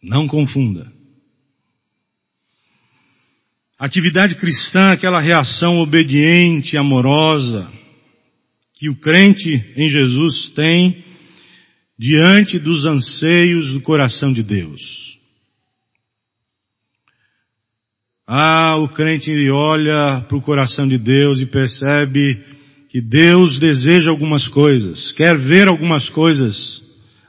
[0.00, 0.90] Não confunda.
[3.76, 7.70] Atividade cristã, aquela reação obediente, amorosa,
[8.74, 11.04] que o crente em Jesus tem
[11.98, 15.18] diante dos anseios do coração de Deus.
[18.26, 22.42] Ah, o crente olha para o coração de Deus e percebe
[22.90, 26.82] que Deus deseja algumas coisas, quer ver algumas coisas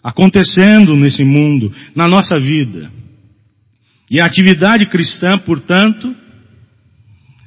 [0.03, 2.91] acontecendo nesse mundo, na nossa vida.
[4.09, 6.15] E a atividade cristã, portanto,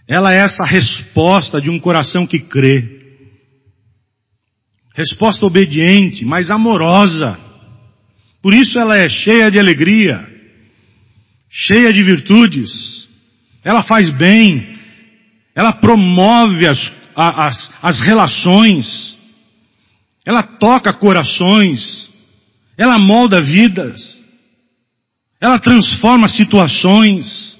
[0.06, 3.00] ela é essa resposta de um coração que crê.
[4.94, 7.36] Resposta obediente, mas amorosa.
[8.40, 10.24] Por isso ela é cheia de alegria,
[11.50, 13.08] cheia de virtudes.
[13.64, 14.78] Ela faz bem,
[15.52, 16.78] ela promove as,
[17.16, 19.16] as, as relações,
[20.24, 22.08] ela toca corações,
[22.76, 24.14] ela molda vidas,
[25.40, 27.54] ela transforma situações.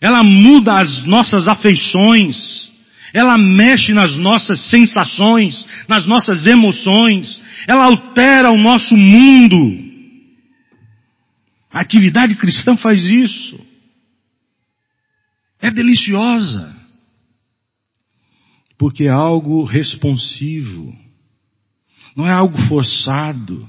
[0.00, 2.70] Ela muda as nossas afeições.
[3.12, 7.42] Ela mexe nas nossas sensações, nas nossas emoções.
[7.66, 9.84] Ela altera o nosso mundo.
[11.72, 13.60] A atividade cristã faz isso.
[15.60, 16.75] É deliciosa.
[18.78, 20.94] Porque é algo responsivo.
[22.16, 23.68] Não é algo forçado.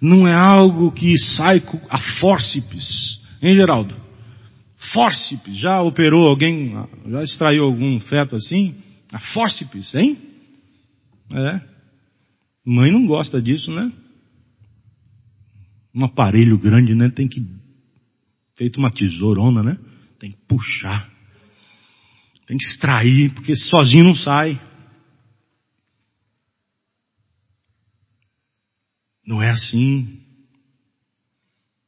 [0.00, 3.22] Não é algo que sai a fórceps.
[3.42, 3.94] Hein, Geraldo?
[4.92, 6.74] Fórceps, já operou alguém,
[7.08, 8.74] já extraiu algum feto assim?
[9.12, 10.18] A fórceps, hein?
[11.32, 11.60] É.
[12.66, 13.92] Mãe não gosta disso, né?
[15.94, 17.08] Um aparelho grande, né?
[17.10, 17.44] Tem que,
[18.56, 19.78] feito uma tesourona, né?
[20.18, 21.13] Tem que puxar.
[22.46, 24.60] Tem que extrair, porque sozinho não sai.
[29.26, 30.20] Não é assim.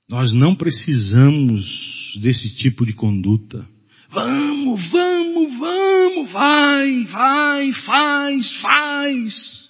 [0.08, 3.66] Nós não precisamos desse tipo de conduta.
[4.08, 9.66] Vamos, vamos, vamos, vai, vai, faz, faz.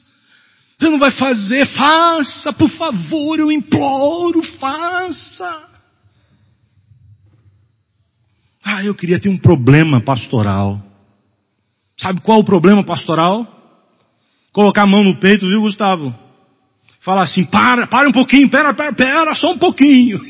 [0.79, 5.76] Você não vai fazer, faça, por favor, eu imploro, faça.
[8.69, 10.83] Ah, eu queria ter um problema pastoral.
[11.97, 13.47] Sabe qual o problema pastoral?
[14.53, 16.13] Colocar a mão no peito, viu, Gustavo?
[16.99, 20.19] Falar assim, para, para um pouquinho, pera, pera, pera, só um pouquinho.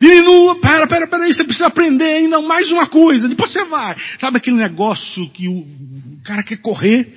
[0.00, 3.94] Diminua, pera, pera, pera aí, você precisa aprender ainda mais uma coisa, depois você vai.
[4.18, 5.66] Sabe aquele negócio que o
[6.24, 7.14] cara quer correr?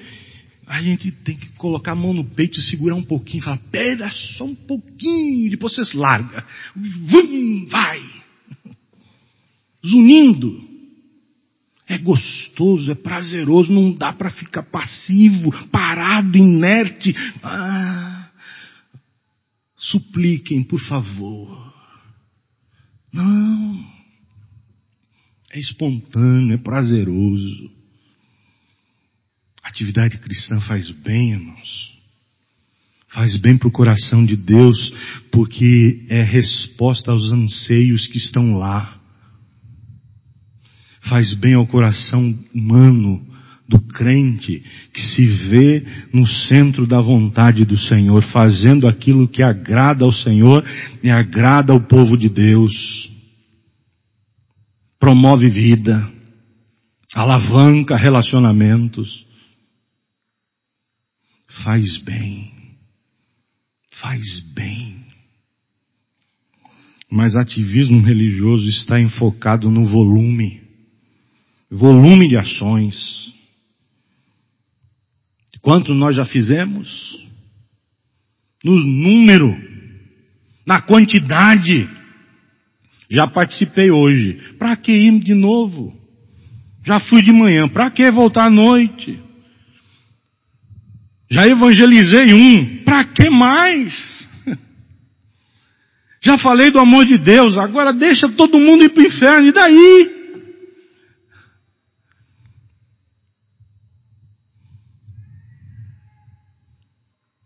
[0.68, 4.10] A gente tem que colocar a mão no peito e segurar um pouquinho, falar, pera
[4.10, 6.46] só um pouquinho, depois você larga.
[6.76, 8.23] Vum, vai.
[9.86, 10.64] Zunindo.
[11.88, 17.14] É gostoso, é prazeroso, não dá para ficar passivo, parado, inerte.
[17.44, 18.30] Ah,
[19.76, 21.74] supliquem, por favor.
[23.12, 23.86] Não.
[25.52, 27.72] É espontâneo, é prazeroso.
[29.62, 31.94] Atividade cristã faz bem, irmãos.
[33.10, 34.92] Faz bem para o coração de Deus,
[35.32, 39.00] porque é resposta aos anseios que estão lá.
[41.10, 43.26] Faz bem ao coração humano
[43.68, 50.06] do crente que se vê no centro da vontade do Senhor, fazendo aquilo que agrada
[50.06, 50.66] ao Senhor
[51.02, 53.10] e agrada ao povo de Deus.
[55.00, 56.10] Promove vida,
[57.14, 59.26] alavanca relacionamentos,
[61.64, 62.52] faz bem,
[63.92, 65.04] faz bem.
[67.10, 70.63] Mas ativismo religioso está enfocado no volume,
[71.74, 73.34] volume de ações.
[75.62, 77.28] Quanto nós já fizemos?
[78.64, 79.56] No número,
[80.66, 81.90] na quantidade.
[83.10, 84.56] Já participei hoje.
[84.60, 85.98] Para que ir de novo?
[86.86, 87.68] Já fui de manhã.
[87.68, 89.20] Para que voltar à noite?
[91.32, 92.84] Já evangelizei um.
[92.84, 94.28] Para que mais?
[96.22, 97.58] Já falei do amor de Deus.
[97.58, 99.48] Agora deixa todo mundo ir para o inferno.
[99.48, 100.23] E daí?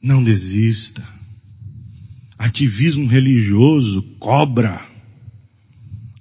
[0.02, 1.04] Não desista.
[2.38, 4.86] Ativismo religioso cobra.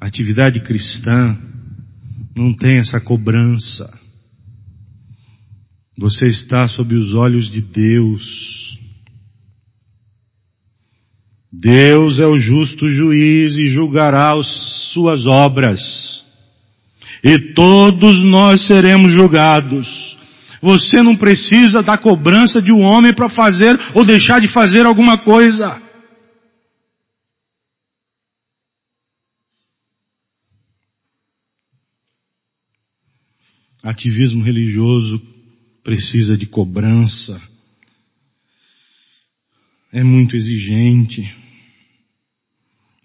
[0.00, 1.36] Atividade cristã
[2.34, 3.88] não tem essa cobrança.
[5.98, 8.78] Você está sob os olhos de Deus.
[11.50, 14.46] Deus é o justo juiz e julgará as
[14.92, 16.22] suas obras.
[17.24, 20.15] E todos nós seremos julgados.
[20.66, 25.16] Você não precisa da cobrança de um homem para fazer ou deixar de fazer alguma
[25.16, 25.80] coisa.
[33.80, 35.22] Ativismo religioso
[35.84, 37.40] precisa de cobrança.
[39.92, 41.22] É muito exigente.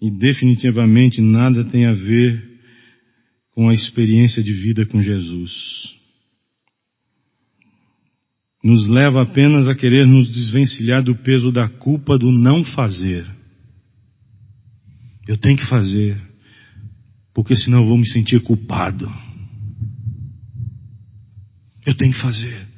[0.00, 2.58] E definitivamente nada tem a ver
[3.52, 6.01] com a experiência de vida com Jesus
[8.62, 13.26] nos leva apenas a querer nos desvencilhar do peso da culpa do não fazer.
[15.26, 16.20] Eu tenho que fazer,
[17.34, 19.12] porque senão eu vou me sentir culpado.
[21.84, 22.68] Eu tenho que fazer.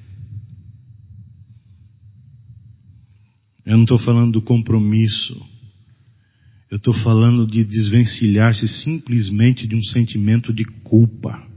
[3.67, 5.35] Eu não estou falando do compromisso.
[6.71, 11.54] Eu estou falando de desvencilhar-se simplesmente de um sentimento de culpa.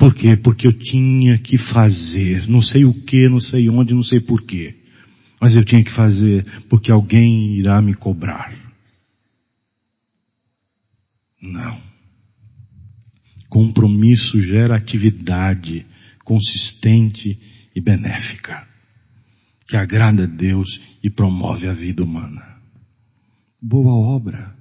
[0.00, 0.34] Por quê?
[0.34, 2.48] Porque eu tinha que fazer.
[2.48, 4.74] Não sei o que, não sei onde, não sei por quê.
[5.38, 8.50] Mas eu tinha que fazer, porque alguém irá me cobrar.
[11.42, 11.78] Não.
[13.50, 15.84] Compromisso gera atividade
[16.24, 17.38] consistente
[17.76, 18.66] e benéfica,
[19.68, 22.56] que agrada a Deus e promove a vida humana.
[23.60, 24.59] Boa obra.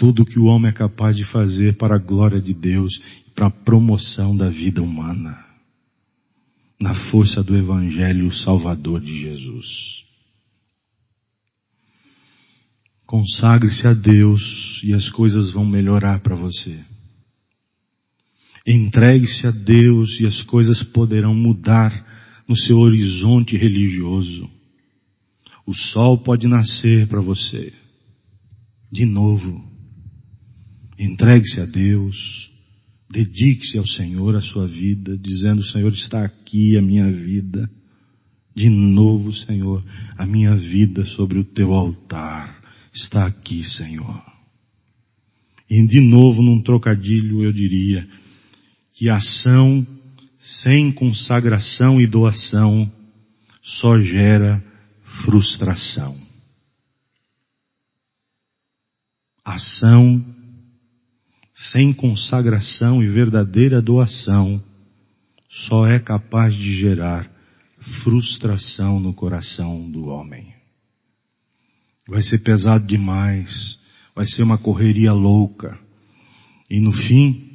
[0.00, 2.98] Tudo que o homem é capaz de fazer para a glória de Deus
[3.34, 5.44] para a promoção da vida humana,
[6.80, 9.66] na força do Evangelho Salvador de Jesus.
[13.04, 16.82] Consagre-se a Deus e as coisas vão melhorar para você.
[18.66, 24.48] Entregue-se a Deus e as coisas poderão mudar no seu horizonte religioso.
[25.66, 27.70] O sol pode nascer para você.
[28.90, 29.69] De novo.
[31.00, 32.50] Entregue-se a Deus.
[33.10, 37.70] Dedique-se ao Senhor a sua vida, dizendo: Senhor, está aqui a minha vida.
[38.54, 39.82] De novo, Senhor,
[40.18, 42.60] a minha vida sobre o teu altar
[42.92, 44.22] está aqui, Senhor.
[45.70, 48.06] E de novo, num trocadilho, eu diria
[48.92, 49.86] que ação
[50.38, 52.92] sem consagração e doação
[53.62, 54.62] só gera
[55.24, 56.14] frustração.
[59.42, 60.22] Ação
[61.68, 64.62] sem consagração e verdadeira doação,
[65.48, 67.30] só é capaz de gerar
[68.02, 70.54] frustração no coração do homem.
[72.08, 73.78] Vai ser pesado demais,
[74.14, 75.78] vai ser uma correria louca,
[76.70, 77.50] e no fim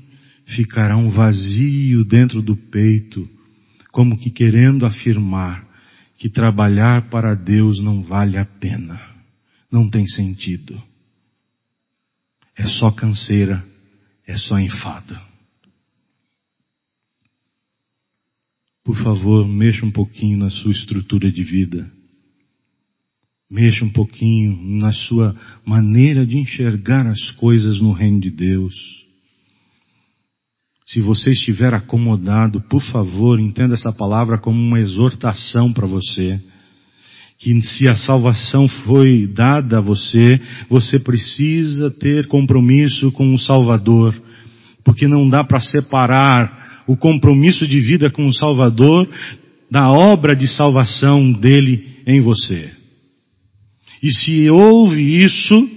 [0.46, 3.28] ficará um vazio dentro do peito,
[3.92, 5.66] como que querendo afirmar
[6.18, 9.02] que trabalhar para Deus não vale a pena,
[9.72, 10.82] não tem sentido.
[12.56, 13.75] É só canseira
[14.28, 15.20] é só enfado.
[18.84, 21.92] Por favor, mexa um pouquinho na sua estrutura de vida.
[23.50, 29.06] Mexa um pouquinho na sua maneira de enxergar as coisas no reino de Deus.
[30.86, 36.40] Se você estiver acomodado, por favor, entenda essa palavra como uma exortação para você.
[37.38, 44.16] Que se a salvação foi dada a você, você precisa ter compromisso com o Salvador,
[44.84, 49.10] porque não dá para separar o compromisso de vida com o Salvador
[49.70, 52.72] da obra de salvação dele em você.
[54.02, 55.70] E se houve isso,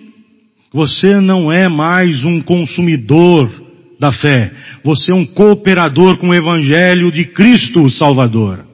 [0.73, 3.51] você não é mais um consumidor
[3.99, 4.53] da fé,
[4.85, 8.68] você é um cooperador com o Evangelho de Cristo Salvador.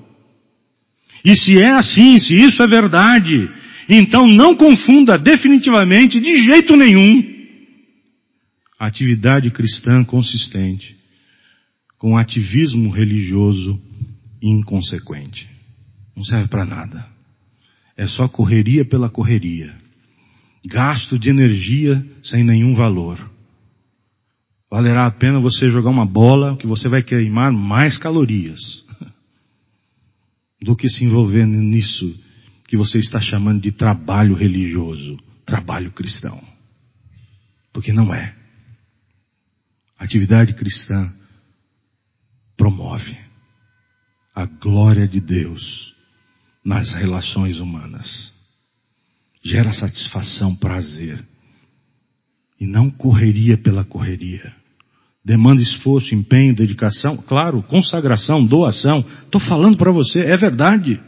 [1.24, 3.50] E se é assim, se isso é verdade,
[3.88, 7.32] então não confunda definitivamente, de jeito nenhum,
[8.78, 10.94] atividade cristã consistente
[11.98, 13.80] com ativismo religioso
[14.42, 15.48] inconsequente.
[16.14, 17.06] Não serve para nada.
[17.96, 19.74] É só correria pela correria.
[20.66, 23.18] Gasto de energia sem nenhum valor.
[24.70, 28.83] Valerá a pena você jogar uma bola que você vai queimar mais calorias
[30.64, 32.18] do que se envolver nisso
[32.66, 36.42] que você está chamando de trabalho religioso, trabalho cristão.
[37.70, 38.34] Porque não é.
[39.98, 41.12] Atividade cristã
[42.56, 43.14] promove
[44.34, 45.94] a glória de Deus
[46.64, 48.32] nas relações humanas.
[49.42, 51.22] Gera satisfação, prazer.
[52.58, 54.56] E não correria pela correria.
[55.24, 59.02] Demanda esforço, empenho, dedicação, claro, consagração, doação.
[59.24, 61.00] Estou falando para você, é verdade.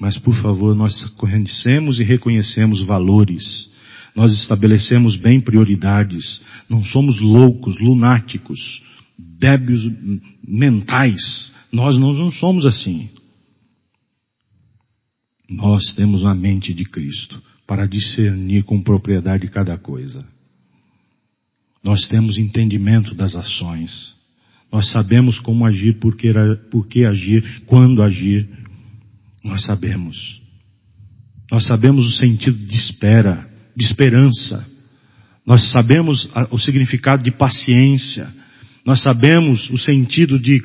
[0.00, 3.70] Mas por favor, nós conhecemos e reconhecemos valores.
[4.16, 6.40] Nós estabelecemos bem prioridades.
[6.68, 8.82] Não somos loucos, lunáticos,
[9.18, 9.86] débios
[10.42, 11.52] mentais.
[11.70, 13.10] Nós não somos assim.
[15.48, 20.26] Nós temos a mente de Cristo para discernir com propriedade cada coisa.
[21.82, 24.14] Nós temos entendimento das ações.
[24.72, 26.28] Nós sabemos como agir, por que,
[26.70, 28.48] por que agir, quando agir.
[29.44, 30.40] Nós sabemos.
[31.50, 34.66] Nós sabemos o sentido de espera, de esperança.
[35.46, 38.28] Nós sabemos o significado de paciência.
[38.84, 40.60] Nós sabemos o sentido de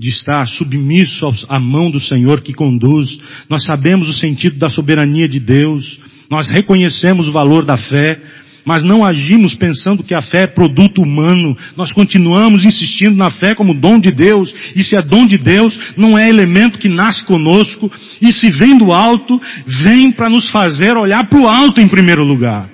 [0.00, 3.20] de estar submisso à mão do Senhor que conduz.
[3.50, 6.00] Nós sabemos o sentido da soberania de Deus.
[6.30, 8.18] Nós reconhecemos o valor da fé,
[8.64, 11.56] mas não agimos pensando que a fé é produto humano.
[11.76, 14.54] Nós continuamos insistindo na fé como dom de Deus.
[14.74, 17.90] E se é dom de Deus, não é elemento que nasce conosco.
[18.20, 19.40] E se vem do alto,
[19.82, 22.70] vem para nos fazer olhar para o alto em primeiro lugar.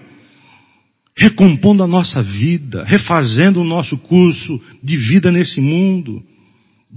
[1.16, 6.22] Recompondo a nossa vida, refazendo o nosso curso de vida nesse mundo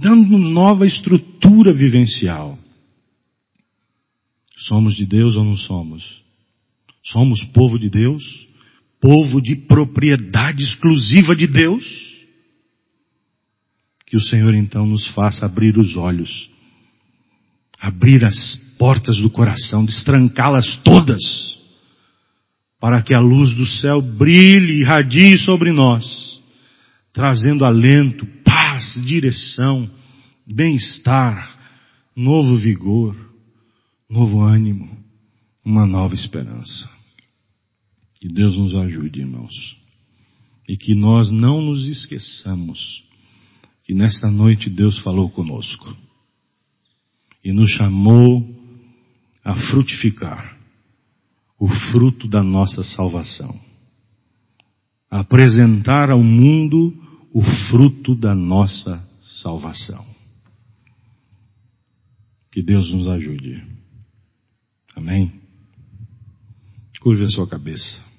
[0.00, 2.58] dando-nos nova estrutura vivencial.
[4.56, 6.22] Somos de Deus ou não somos?
[7.02, 8.48] Somos povo de Deus?
[9.00, 11.84] Povo de propriedade exclusiva de Deus?
[14.06, 16.50] Que o Senhor então nos faça abrir os olhos,
[17.78, 21.20] abrir as portas do coração, destrancá-las todas,
[22.78, 26.42] para que a luz do céu brilhe e radie sobre nós,
[27.12, 29.88] trazendo alento, paz, direção,
[30.46, 31.58] bem-estar,
[32.16, 33.16] novo vigor,
[34.08, 34.98] novo ânimo,
[35.64, 36.99] uma nova esperança.
[38.20, 39.76] Que Deus nos ajude, irmãos.
[40.68, 43.02] E que nós não nos esqueçamos
[43.82, 45.96] que nesta noite Deus falou conosco
[47.42, 48.46] e nos chamou
[49.42, 50.56] a frutificar
[51.58, 53.58] o fruto da nossa salvação.
[55.10, 56.94] A apresentar ao mundo
[57.32, 59.02] o fruto da nossa
[59.42, 60.06] salvação.
[62.52, 63.60] Que Deus nos ajude.
[64.94, 65.32] Amém?
[67.00, 68.09] Curva a sua cabeça.